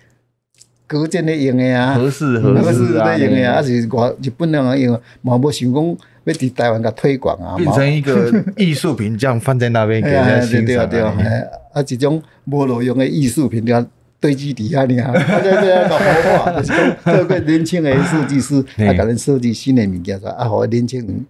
[0.87, 10.89] 隔间咧用的啊，合适合适咧用的啊，啊是外日本人用，嘛无想讲要伫台湾甲推广啊，变成一个艺术品这样放在那边给人家欣赏。
[10.89, 13.87] 对啊，一种无路用的艺术品，就
[14.20, 15.12] 堆积底下，你 啊，
[15.43, 18.57] 对对，搞活化，就是讲做个年轻的设计师，
[18.87, 21.27] 啊，甲人设计新的物件，啊，互年轻人。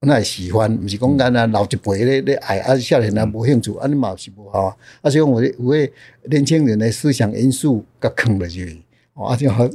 [0.00, 4.76] 那会喜欢，毋是讲咱啊老一辈咧咧爱，啊少年人无兴趣，啊你嘛是无好啊。
[5.00, 5.90] 啊所以讲有有诶
[6.24, 8.82] 年轻人诶思想因素甲藏落去，
[9.14, 9.66] 啊就好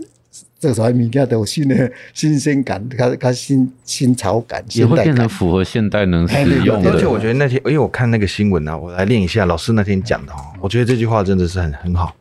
[0.59, 6.91] 做出来物件都有新的新鲜感，它它新新潮感，也会变成符合现代人使用的。
[6.91, 12.15] 而且我觉得那天，因为我看那个新闻啊，我来念一下老师那天讲的哦，我觉得这句话真的是很很好。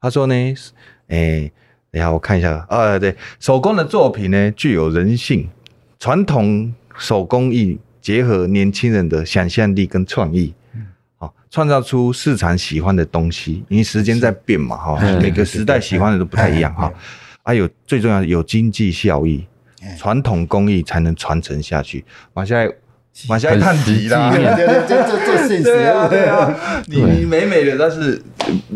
[0.00, 0.34] 他说呢，
[1.08, 1.52] 哎、欸，
[1.90, 5.48] 等下我看一下啊，对，手工的作品呢具有人性
[5.98, 6.72] 传统。
[6.96, 10.54] 手工艺结合年轻人的想象力跟创意，
[11.16, 13.64] 好创造出市场喜欢的东西。
[13.66, 16.88] 因为时间在变嘛，哈，每个时代喜欢的都不太一样哈。
[17.44, 19.46] 还有最重要的有经济效益，
[19.96, 22.04] 传统工艺才能传承下去。
[22.32, 22.56] 往下，
[23.28, 26.52] 往下探题啦， 对对对，这这现实，对啊，
[26.86, 28.20] 你你美美的，但是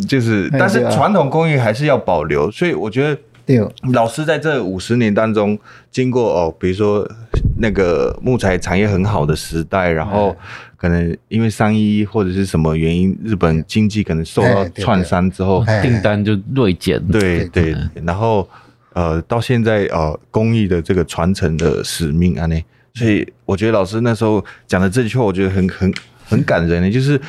[0.07, 2.49] 就是，但是传统工艺还是要保留。
[2.51, 3.21] 所以我觉得。
[3.49, 3.59] 对，
[3.95, 5.59] 老师在这五十年当中，
[5.91, 7.11] 经过哦，比如说
[7.59, 10.37] 那个木材产业很好的时代，然后
[10.79, 17.05] 可能因为商业或者是什么原因，日本经济可能受到创伤之后，订单就锐减。
[17.09, 18.49] 对对，然后
[18.93, 22.65] 呃，到现在呃，工艺的这个传承的使命啊，那，
[22.95, 25.93] 所以我觉得老师那时候讲的这句话，我觉得很很
[26.25, 27.21] 很感人的，就是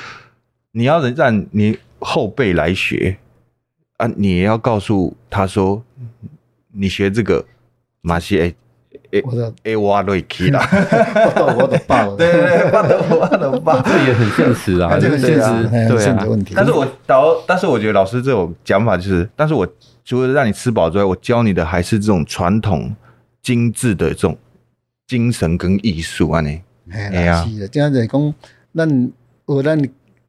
[0.71, 3.17] 你要让你后辈来学。
[3.97, 5.83] 啊，你也要告诉他说，
[6.71, 7.45] 你学这个
[7.99, 8.55] 马西诶
[9.11, 9.23] 诶
[9.63, 10.59] 诶挖瑞奇啦，
[11.25, 15.69] 我懂我懂爸，对对对，我懂我懂爸， 这也很现实啊， 这个现实。
[15.87, 16.45] 对啊。
[16.55, 19.67] 但是我导，但是我觉得老师这种讲法就是，但是我
[20.05, 22.95] 除了让你吃饱之外，我教你的还是这种传统
[23.41, 24.37] 精致的这种
[25.07, 26.61] 精神跟艺术啊，你。
[26.91, 28.33] 哎呀，是的，这样子讲，
[28.75, 29.11] 咱
[29.47, 29.79] 有咱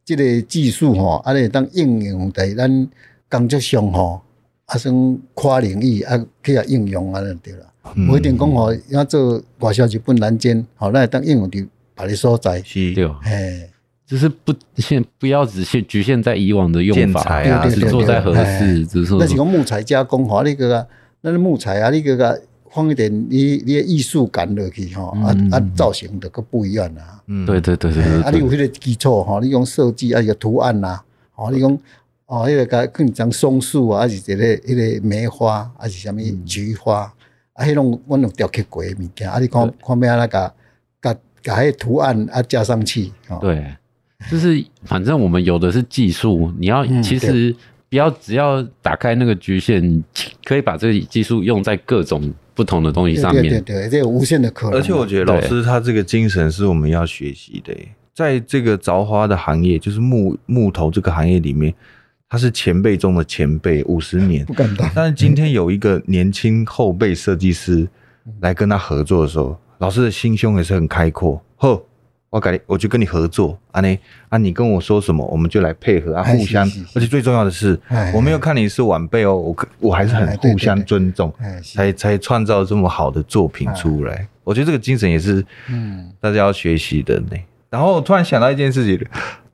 [0.05, 2.89] 这个技术吼，啊，你当应用在咱。
[3.33, 4.21] 工作上吼，
[4.67, 4.93] 啊，算
[5.35, 7.67] 跨领域啊，去啊应用啊，就对啦。
[8.07, 11.67] 不一定讲吼，要做外销日本南京，好，那当应用伫
[11.97, 12.63] 别的所在。
[12.63, 13.69] 是，对，哎，
[14.07, 19.15] 就是不限，不要只限局限在以往的用法啊，只做在合适，只是。
[19.15, 20.87] 那是讲木材加工吼，那个，
[21.23, 27.23] 那个木材啊，那个个放一点你你的艺术感落去吼，啊啊造型的个不一样啊。
[27.27, 28.23] 嗯，对对对对对。
[28.23, 31.01] 啊，你有迄个基础吼，你用设计啊，一个图案呐，
[31.35, 31.79] 哦，你讲
[32.27, 37.13] 哦，迄个甲更像松树啊，还是一个迄个梅花，还是啥物菊花，
[37.61, 40.53] 啊，迄种我拢雕刻过诶物件，啊，你看看咩啊，甲
[41.03, 43.13] 甲甲迄图案啊加上去。
[43.41, 43.65] 对，
[44.31, 47.55] 就是反正我们有的是技术，你要其实。
[47.91, 49.83] 不要只要打开那个局限，
[50.45, 53.43] 可以把这个技术用在各种不同的东西上面。
[53.43, 54.79] 对对对，这有无限的可能。
[54.79, 57.77] 而且我觉得老师他这个精神是我们要学习的。
[58.15, 61.75] 在这个凿花的行业，就是木木头这个行业里面，
[62.31, 64.47] 他是前辈中的前辈，五十年。
[64.47, 64.89] 不敢当。
[64.95, 67.87] 但是今天有一个年轻后辈设计师
[68.41, 71.43] 来跟他合作的时候，老师的心胸也是很开阔。
[71.57, 71.83] 呵。
[72.31, 76.65] 我改，我就跟你合作，啊你啊，你跟我说什么，我们就来配合啊，互相。
[76.95, 77.77] 而且最重要的是，
[78.15, 81.35] 我没有看你是晚辈哦，我我还是很互相尊重，
[81.75, 84.29] 才才创造这么好的作品出来。
[84.45, 87.37] 我觉得这个精神也是，嗯，大家要学习的呢。
[87.69, 89.05] 然后我突然想到一件事情，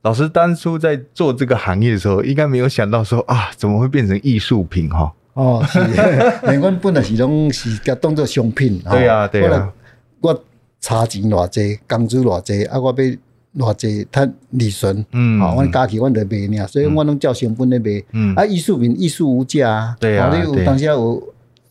[0.07, 5.13] 老师当初在做这个行业的时候，应该没有想到说啊，怎么会变成艺术品哈？
[5.35, 5.81] 哦，是，
[6.55, 8.81] 因为本来是拢是甲当做商品。
[8.89, 9.73] 对啊，对啊，
[10.21, 10.45] 我。
[10.79, 21.21] 差钱偌济，工资偌济，啊，我要偌济，他利润，嗯，好，阮家己阮就卖尔，所以我拢照成本咧卖，嗯，啊，艺术品艺术无价，对啊，你有当时有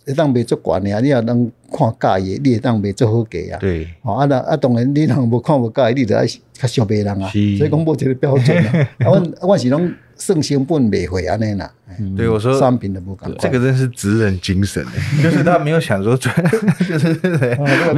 [0.05, 9.91] 会当卖足悬诶，你也能看价嘅，你会当卖足好价啊，对，啊，那啊，当然你若无看无价，你就爱较俗卖人啊，所以讲无一个标准啊， 阮阮是拢。
[10.17, 11.69] 算成本卖回安尼啦，
[12.15, 13.29] 对我说，商品的不敢。
[13.37, 14.81] 这个真是职人精神，
[15.21, 16.33] 就是他没有想说赚，
[16.87, 17.09] 就是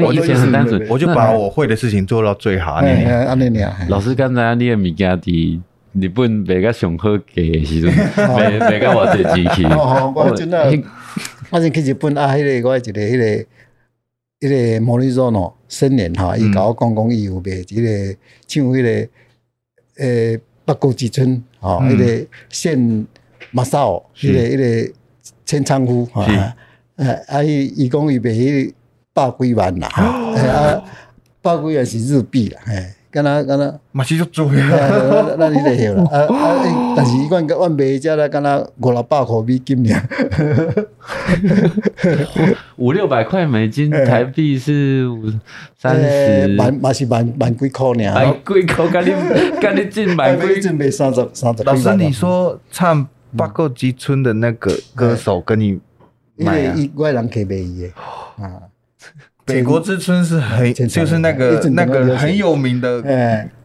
[0.04, 2.72] 我以前很单纯，我就把我会的事情做到最好。
[2.72, 3.04] 安尼。
[3.06, 5.60] 安尼老师刚才你的物件伫
[5.94, 9.62] 日本卖个上好价的时阵，卖卖个我最支持。
[11.52, 13.46] 我真的，我先去日本啊，迄个我一个迄个
[14.40, 18.18] 迄个莫里佐诺新年哈，伊甲我讲讲伊有卖一个
[18.48, 19.10] 唱迄个
[19.98, 20.40] 诶。
[20.68, 23.08] 北国之春，吼，迄个现
[23.52, 24.94] 马少，迄个迄个
[25.46, 26.26] 千仓夫，哈，
[26.98, 28.74] 诶，啊，伊伊讲伊卖迄
[29.14, 30.84] 百几万啦，啊，
[31.42, 32.86] 百几万是日币啦，嘿。
[33.10, 34.68] 敢若敢若，嘛是足做呀，
[35.40, 36.04] 咱你就晓啦。
[36.12, 36.64] 啊啊，
[36.96, 40.04] 但是伊阮阮卖遮啦，敢若五六百块美金尔，
[42.78, 45.06] 五六百块美金，台币是
[45.78, 47.94] 三十万，嘛是万万几块尔。
[48.14, 49.12] 万几块，甲你
[49.62, 51.64] 甲你进万几， 进卖三十三十。
[51.64, 53.04] 老师，你说唱
[53.38, 55.80] 《八国之春》的那个歌手跟你
[56.36, 56.74] 买啊？
[56.76, 57.90] 伊外人客卖伊的
[58.44, 58.62] 啊。
[59.48, 63.02] 北国之春是很，就是那个那个很有名的，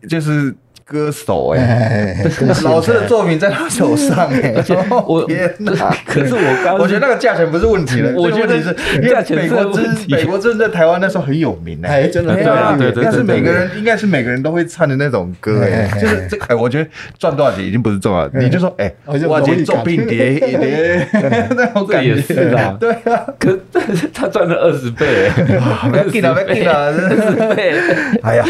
[0.08, 0.54] 就是
[0.84, 2.24] 歌手哎，
[2.64, 4.54] 老师的作品在他手上哎，
[5.06, 5.94] 我天哪！
[6.06, 8.74] 可是我刚，我觉得那个价钱不是问题了，我觉得是
[9.08, 10.14] 价钱是问题。
[10.14, 21.08] 北国之春在台湾那时候很有名哎，真的，对对对，应该是每个人应该是每个人都会唱的那种歌哎，就是这个哎，我觉得赚多少钱已经不是重要，你就说哎，我今做并叠一叠，
[21.56, 22.20] 那种感觉。
[22.20, 23.50] 是啊，对啊，可
[23.94, 25.06] 是他赚了二十倍。
[25.28, 25.88] 哎。
[25.90, 28.18] 没给了，没给了，真是。
[28.22, 28.44] 哎呀，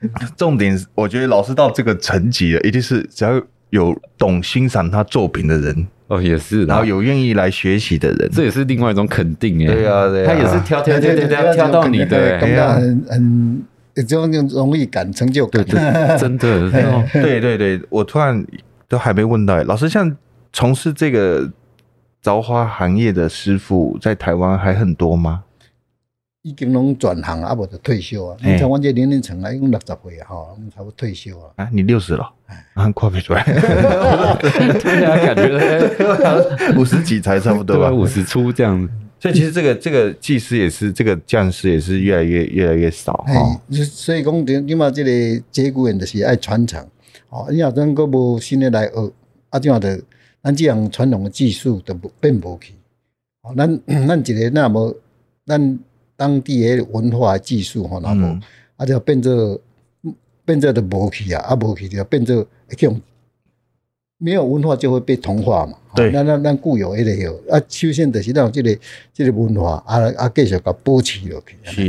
[0.36, 3.40] 重点，我觉得老师到这个层级了，一定是只要
[3.70, 9.74] 有懂欣赏他作品的人哦，也是，然后有愿意来学习的人，这也是另外一种肯定哎。
[9.74, 15.64] 对啊，对啊，他也是挑挑挑挑挑挑到你的，很很这种荣誉感、成就感，
[16.16, 16.70] 真的，
[17.12, 18.42] 对对对，我突然
[18.88, 20.16] 都还没问到，老师像
[20.52, 21.50] 从事这个
[22.22, 25.42] 凿花行业的师傅，在台湾还很多吗？
[26.42, 28.36] 已经拢转行啊，无就退休啊。
[28.42, 31.50] 你像我这年龄层啊，已经六十岁啊，哈，差不多退休啊。
[31.56, 32.32] 啊，你六十了，
[32.74, 33.42] 啊，看不出来。
[33.44, 38.92] 对啊，感觉五十几才差不多吧，五十出这样子。
[39.20, 43.60] 所以其实这个这个技师也是，这个匠师也是越来越越来越少哈。
[43.70, 46.80] 所以讲，点点嘛，这个节骨眼就是爱传承。
[47.30, 49.12] 哦，你若真个无新的来学，
[49.50, 50.00] 啊，这样的
[50.40, 52.74] 咱这样传统的技术都变无去。
[53.42, 54.94] 哦，咱 咱一个那么
[55.44, 55.78] 咱。
[56.18, 58.36] 当地的文化技术吼，然后
[58.76, 59.60] 啊就变做
[60.44, 63.00] 变做的无去啊，啊无去就变做一种
[64.18, 65.74] 没有文化就会被同化嘛。
[65.94, 68.76] 对，那那那固有一个有啊，修宪的是让这个
[69.14, 71.56] 这个文化啊啊继续搞保持落去。
[71.62, 71.84] 是，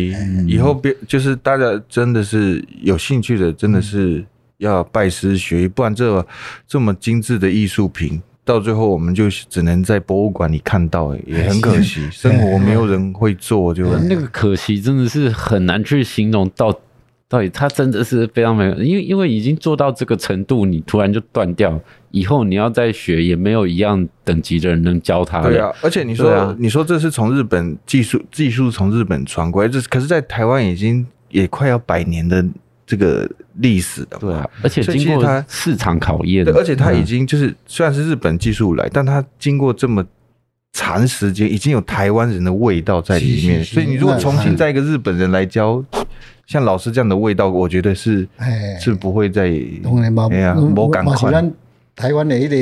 [0.47, 4.23] 以后别就是大家真的是有兴趣的，真的是
[4.57, 6.23] 要拜师学艺，不然这
[6.67, 8.21] 这么精致的艺术品。
[8.50, 12.02] 到最后，我们就只能在博物馆里看到，也很可惜。
[12.10, 16.74] 生活没有人会做，就那个可惜真的是很难去形容到
[17.28, 21.80] 到底他真的是非常没有，因为因为已经做到这个程度，你突然就断掉，
[22.10, 25.41] 以后你要再学，也没有一样等级的人能教他。
[25.43, 32.43] 对啊，而且你说、啊、你说这是从日本技术技术从日本传过来，这可是在台湾已经也快要百年的
[32.89, 34.17] 这个历史的。
[34.17, 40.03] 对啊，而且经过它市场考验，对，而且它已经就是虽然是日本技术来，但它经过这么。
[40.71, 45.83] 长时间已经有台湾人的味道在里面，所以你如果重新再一个日本人来教，
[46.45, 48.25] 像老师这样的味道，我觉得是
[48.79, 51.51] 是不会再哎呀，我赶快。
[51.95, 52.55] 台湾的一个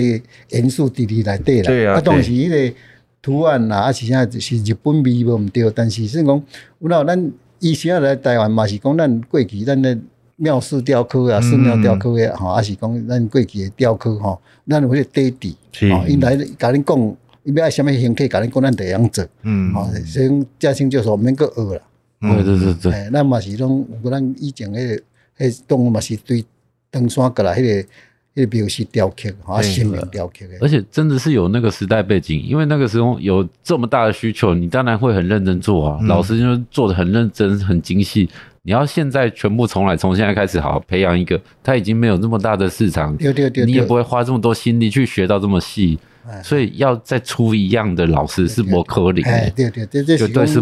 [0.52, 2.74] 元素滴滴来对了，对啊，当时一个
[3.22, 6.44] 图案啊，啊是现在是日本味无唔对，但是是讲，
[6.80, 9.96] 有那咱以前来台湾嘛是讲咱过去咱的
[10.38, 15.58] 庙寺雕刻啊，寺庙雕刻的吼，还是讲咱过去的雕刻吼，咱有迄个底底，
[15.92, 17.16] 吼，因来甲恁讲。
[17.44, 18.28] 因要爱什么形体？
[18.28, 19.26] 甲恁讲，咱得样做。
[19.44, 21.82] 嗯，好，所以嘉兴就说免搁学啦。
[22.20, 22.92] 对对对对。
[22.92, 26.44] 哎，那嘛是拢，有咱以前迄个，迄动物嘛是对
[26.92, 27.90] 登山过来，迄个，
[28.38, 30.58] 迄个标识雕刻，啊，生命雕刻的。
[30.62, 36.00] 而且真的是有那个时代背景，因为那个时候有这么大的需求，你当然会很认真做啊。
[36.04, 38.30] 老师就做的很认真，很精细。
[38.62, 45.98] 你要现在全部重来，从现在开始好好培养一个，他已经没有那么大的市场，对对对，你也不会花这么多心力去学到这么细。
[46.44, 50.46] 所以要再出一样的老师是不可能，哎，对对对，绝对。
[50.46, 50.60] 时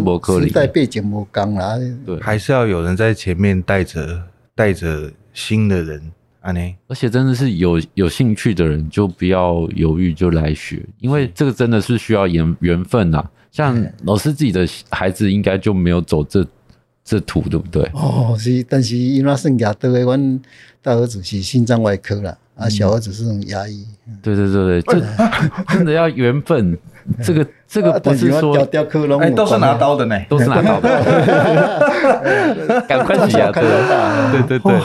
[0.52, 4.22] 代背景不刚啦，对，还是要有人在前面带着
[4.54, 6.00] 带着新的人，
[6.86, 13.24] 而且真的是有有兴趣的人，就不要犹豫，就来学，因为这个真的是需要缘缘分呐。
[13.50, 16.46] 像老师自己的孩子，应该就没有走这
[17.04, 17.82] 这途，对不对？
[17.94, 20.18] 哦，是，但是因为剩下的，我
[20.82, 22.36] 大儿子是心脏外科了。
[22.56, 23.84] 啊，小儿子是种牙医。
[24.22, 26.76] 对对对对， 这真的要缘分。
[27.22, 30.88] 这个这个不是说雕刻龙，哎，都是拿刀的呢，都是拿刀的。
[32.88, 34.80] 赶快洗牙，对对对。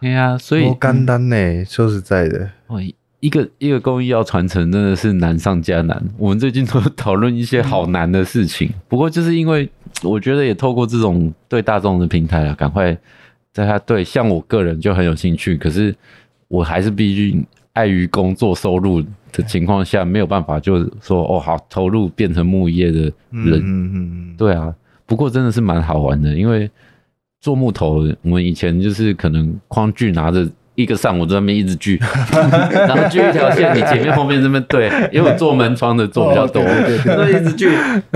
[0.00, 2.80] 哎呀，所以不简单呢，说实在的，哦，
[3.20, 6.02] 一个一个工艺要传承，真的是难上加难。
[6.18, 9.68] 我们最近都讨论一些好难的事情，不过就是因为
[10.02, 12.96] 我觉得也透过这种对大众的平台啊，赶快
[13.52, 15.94] 在他对像我个人就很有兴趣，可是。
[16.50, 23.14] 我还是毕竟碍于工作收入的情况下，没有办法，就是说哦，好投入变成木业的人。
[23.62, 24.74] 嗯嗯，对啊。
[25.06, 26.68] 不过真的是蛮好玩的，因为
[27.40, 31.98] 做木头，我们以前就是可能框锯拿着一个上午在那边一直锯，
[32.72, 36.62] 然后锯一条线，你前面后面这边对，因为我做门窗的做比较多，
[37.06, 37.68] 那一直锯，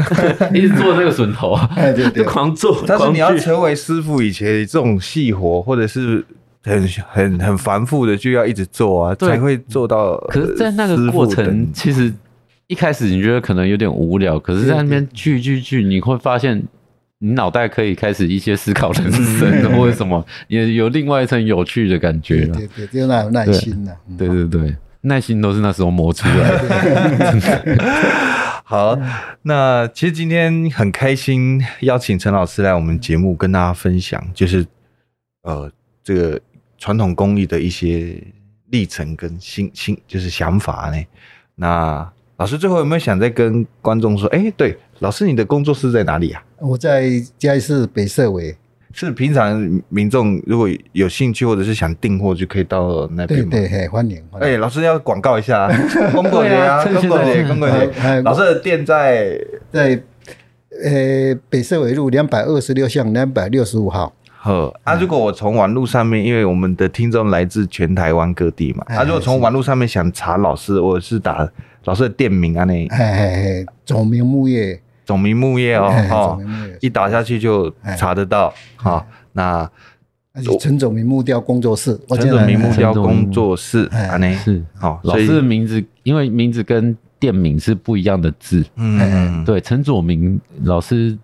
[0.54, 1.58] 一直做这个榫头，
[2.14, 2.84] 就狂做。
[2.86, 6.24] 但是你要成为师傅，以前这种细活或者是。
[6.66, 10.16] 很很很繁复的，就要一直做啊，才会做到。
[10.28, 12.10] 可是，在那个过程，其实
[12.68, 16.62] 一开始你觉得可能有点无聊，可是在那边锯锯锯，你会发现
[17.24, 22.54] 你脑袋可以开始一些思考人生或者什么，也有另外一层有趣的感觉了。
[22.54, 23.96] 对对，就那有耐心的。
[24.18, 27.78] 对对对，耐心都是那时候磨出来的。
[28.64, 28.98] 好，
[29.42, 34.66] 那其实今天很开心邀请陈老师来我们节目跟大家分享，就是
[35.42, 35.70] 呃
[36.02, 36.40] 这个。
[36.76, 38.14] 传统工艺的一些
[38.68, 41.02] 历程跟新新就是想法呢？
[41.54, 42.06] 那
[42.36, 44.28] 老师最后有没有想再跟观众说？
[44.28, 46.42] 哎、欸，对，老师你的工作室在哪里啊？
[46.58, 48.56] 我在嘉义市北社围。
[48.96, 53.48] 是平常民众如果有兴趣或者是想订货，就可以到那边。
[53.50, 54.22] 对对，嘿，欢迎。
[54.34, 55.68] 哎、欸，老师要广告一下，
[56.14, 58.20] 公过节啊，公过节，公过节。
[58.22, 59.36] 老师的店在
[59.72, 60.00] 在
[60.84, 64.14] 呃北社围路两百二十六巷两百六十五号。
[64.30, 64.94] 好啊！
[64.94, 71.50] 如果我从网络上面，因为我们的听众来自全台湾各地嘛，啊，如果从网络上面想查老师，我是打
[71.84, 76.40] 老师的店名啊，那，嘿嘿嘿，总名木业，总名木业哦，哦，
[76.80, 79.70] 一打下去就查得到，好，那
[80.60, 84.62] 陈总名木雕工作室，陈总名木雕工作室啊，那是。
[84.74, 86.96] 好，老师的名字，因为名字跟。
[87.18, 91.16] 店名是不一样的字，嗯，对，陈左明老师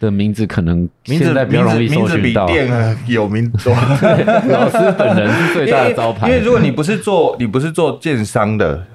[0.00, 3.74] 的名字可能现在比较容易搜寻到，名字比店有名多。
[3.74, 8.86] 老师本人是最大的招牌，因为如果你不是做你不是做建商的，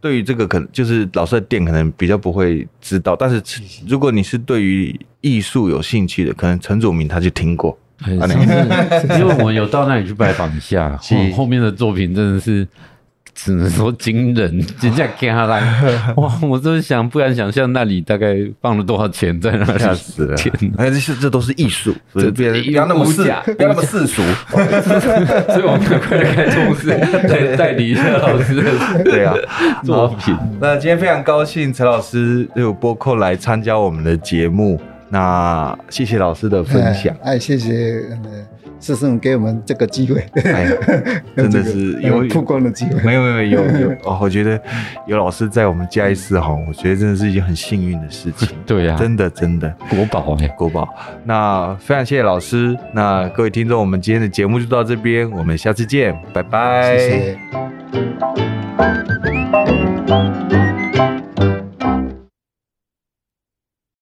[0.00, 3.40] 对于这个可能就是老师的店可能比较不会知道，但是
[3.86, 7.78] 如果你是对于艺术有兴趣的，可能陈左明他就听过，
[8.08, 10.98] 因为我们有到那里去拜访一下，
[11.36, 12.66] 后面的作品真的是。
[13.34, 15.60] 只能说惊人， 人家给他来
[16.16, 16.32] 哇！
[16.42, 20.36] 我真的想不敢想象那里大概放了多少钱在那里，吓死了！
[20.36, 22.20] 天哪，哎，这是这都是艺术，不
[22.72, 23.22] 要那么世，
[23.56, 24.22] 不要那么世俗。
[24.50, 26.88] 所以我们快来开工室，
[27.26, 28.62] 代代理一下老师的
[29.04, 29.34] 对啊
[29.82, 30.36] 作品。
[30.60, 38.02] 那今天非常高兴陈老师有拨空来参加我们的节目，那谢谢老师的分享，哎，谢谢
[38.82, 40.66] 师兄给我们这个机会，哎、
[41.36, 43.00] 真的是有曝光的机会。
[43.02, 44.60] 没有没有有有 哦，我觉得
[45.06, 48.48] 有老师在我们嘉义市哈，我觉得真的是一件很幸运的事情。
[48.66, 50.88] 对呀、啊，真的真的国宝哎，国宝。
[51.24, 56.98] 那非常谢谢老师，那各位听众，我们今天的节目就到这边，我们下次见，拜拜。
[56.98, 57.38] 谢谢。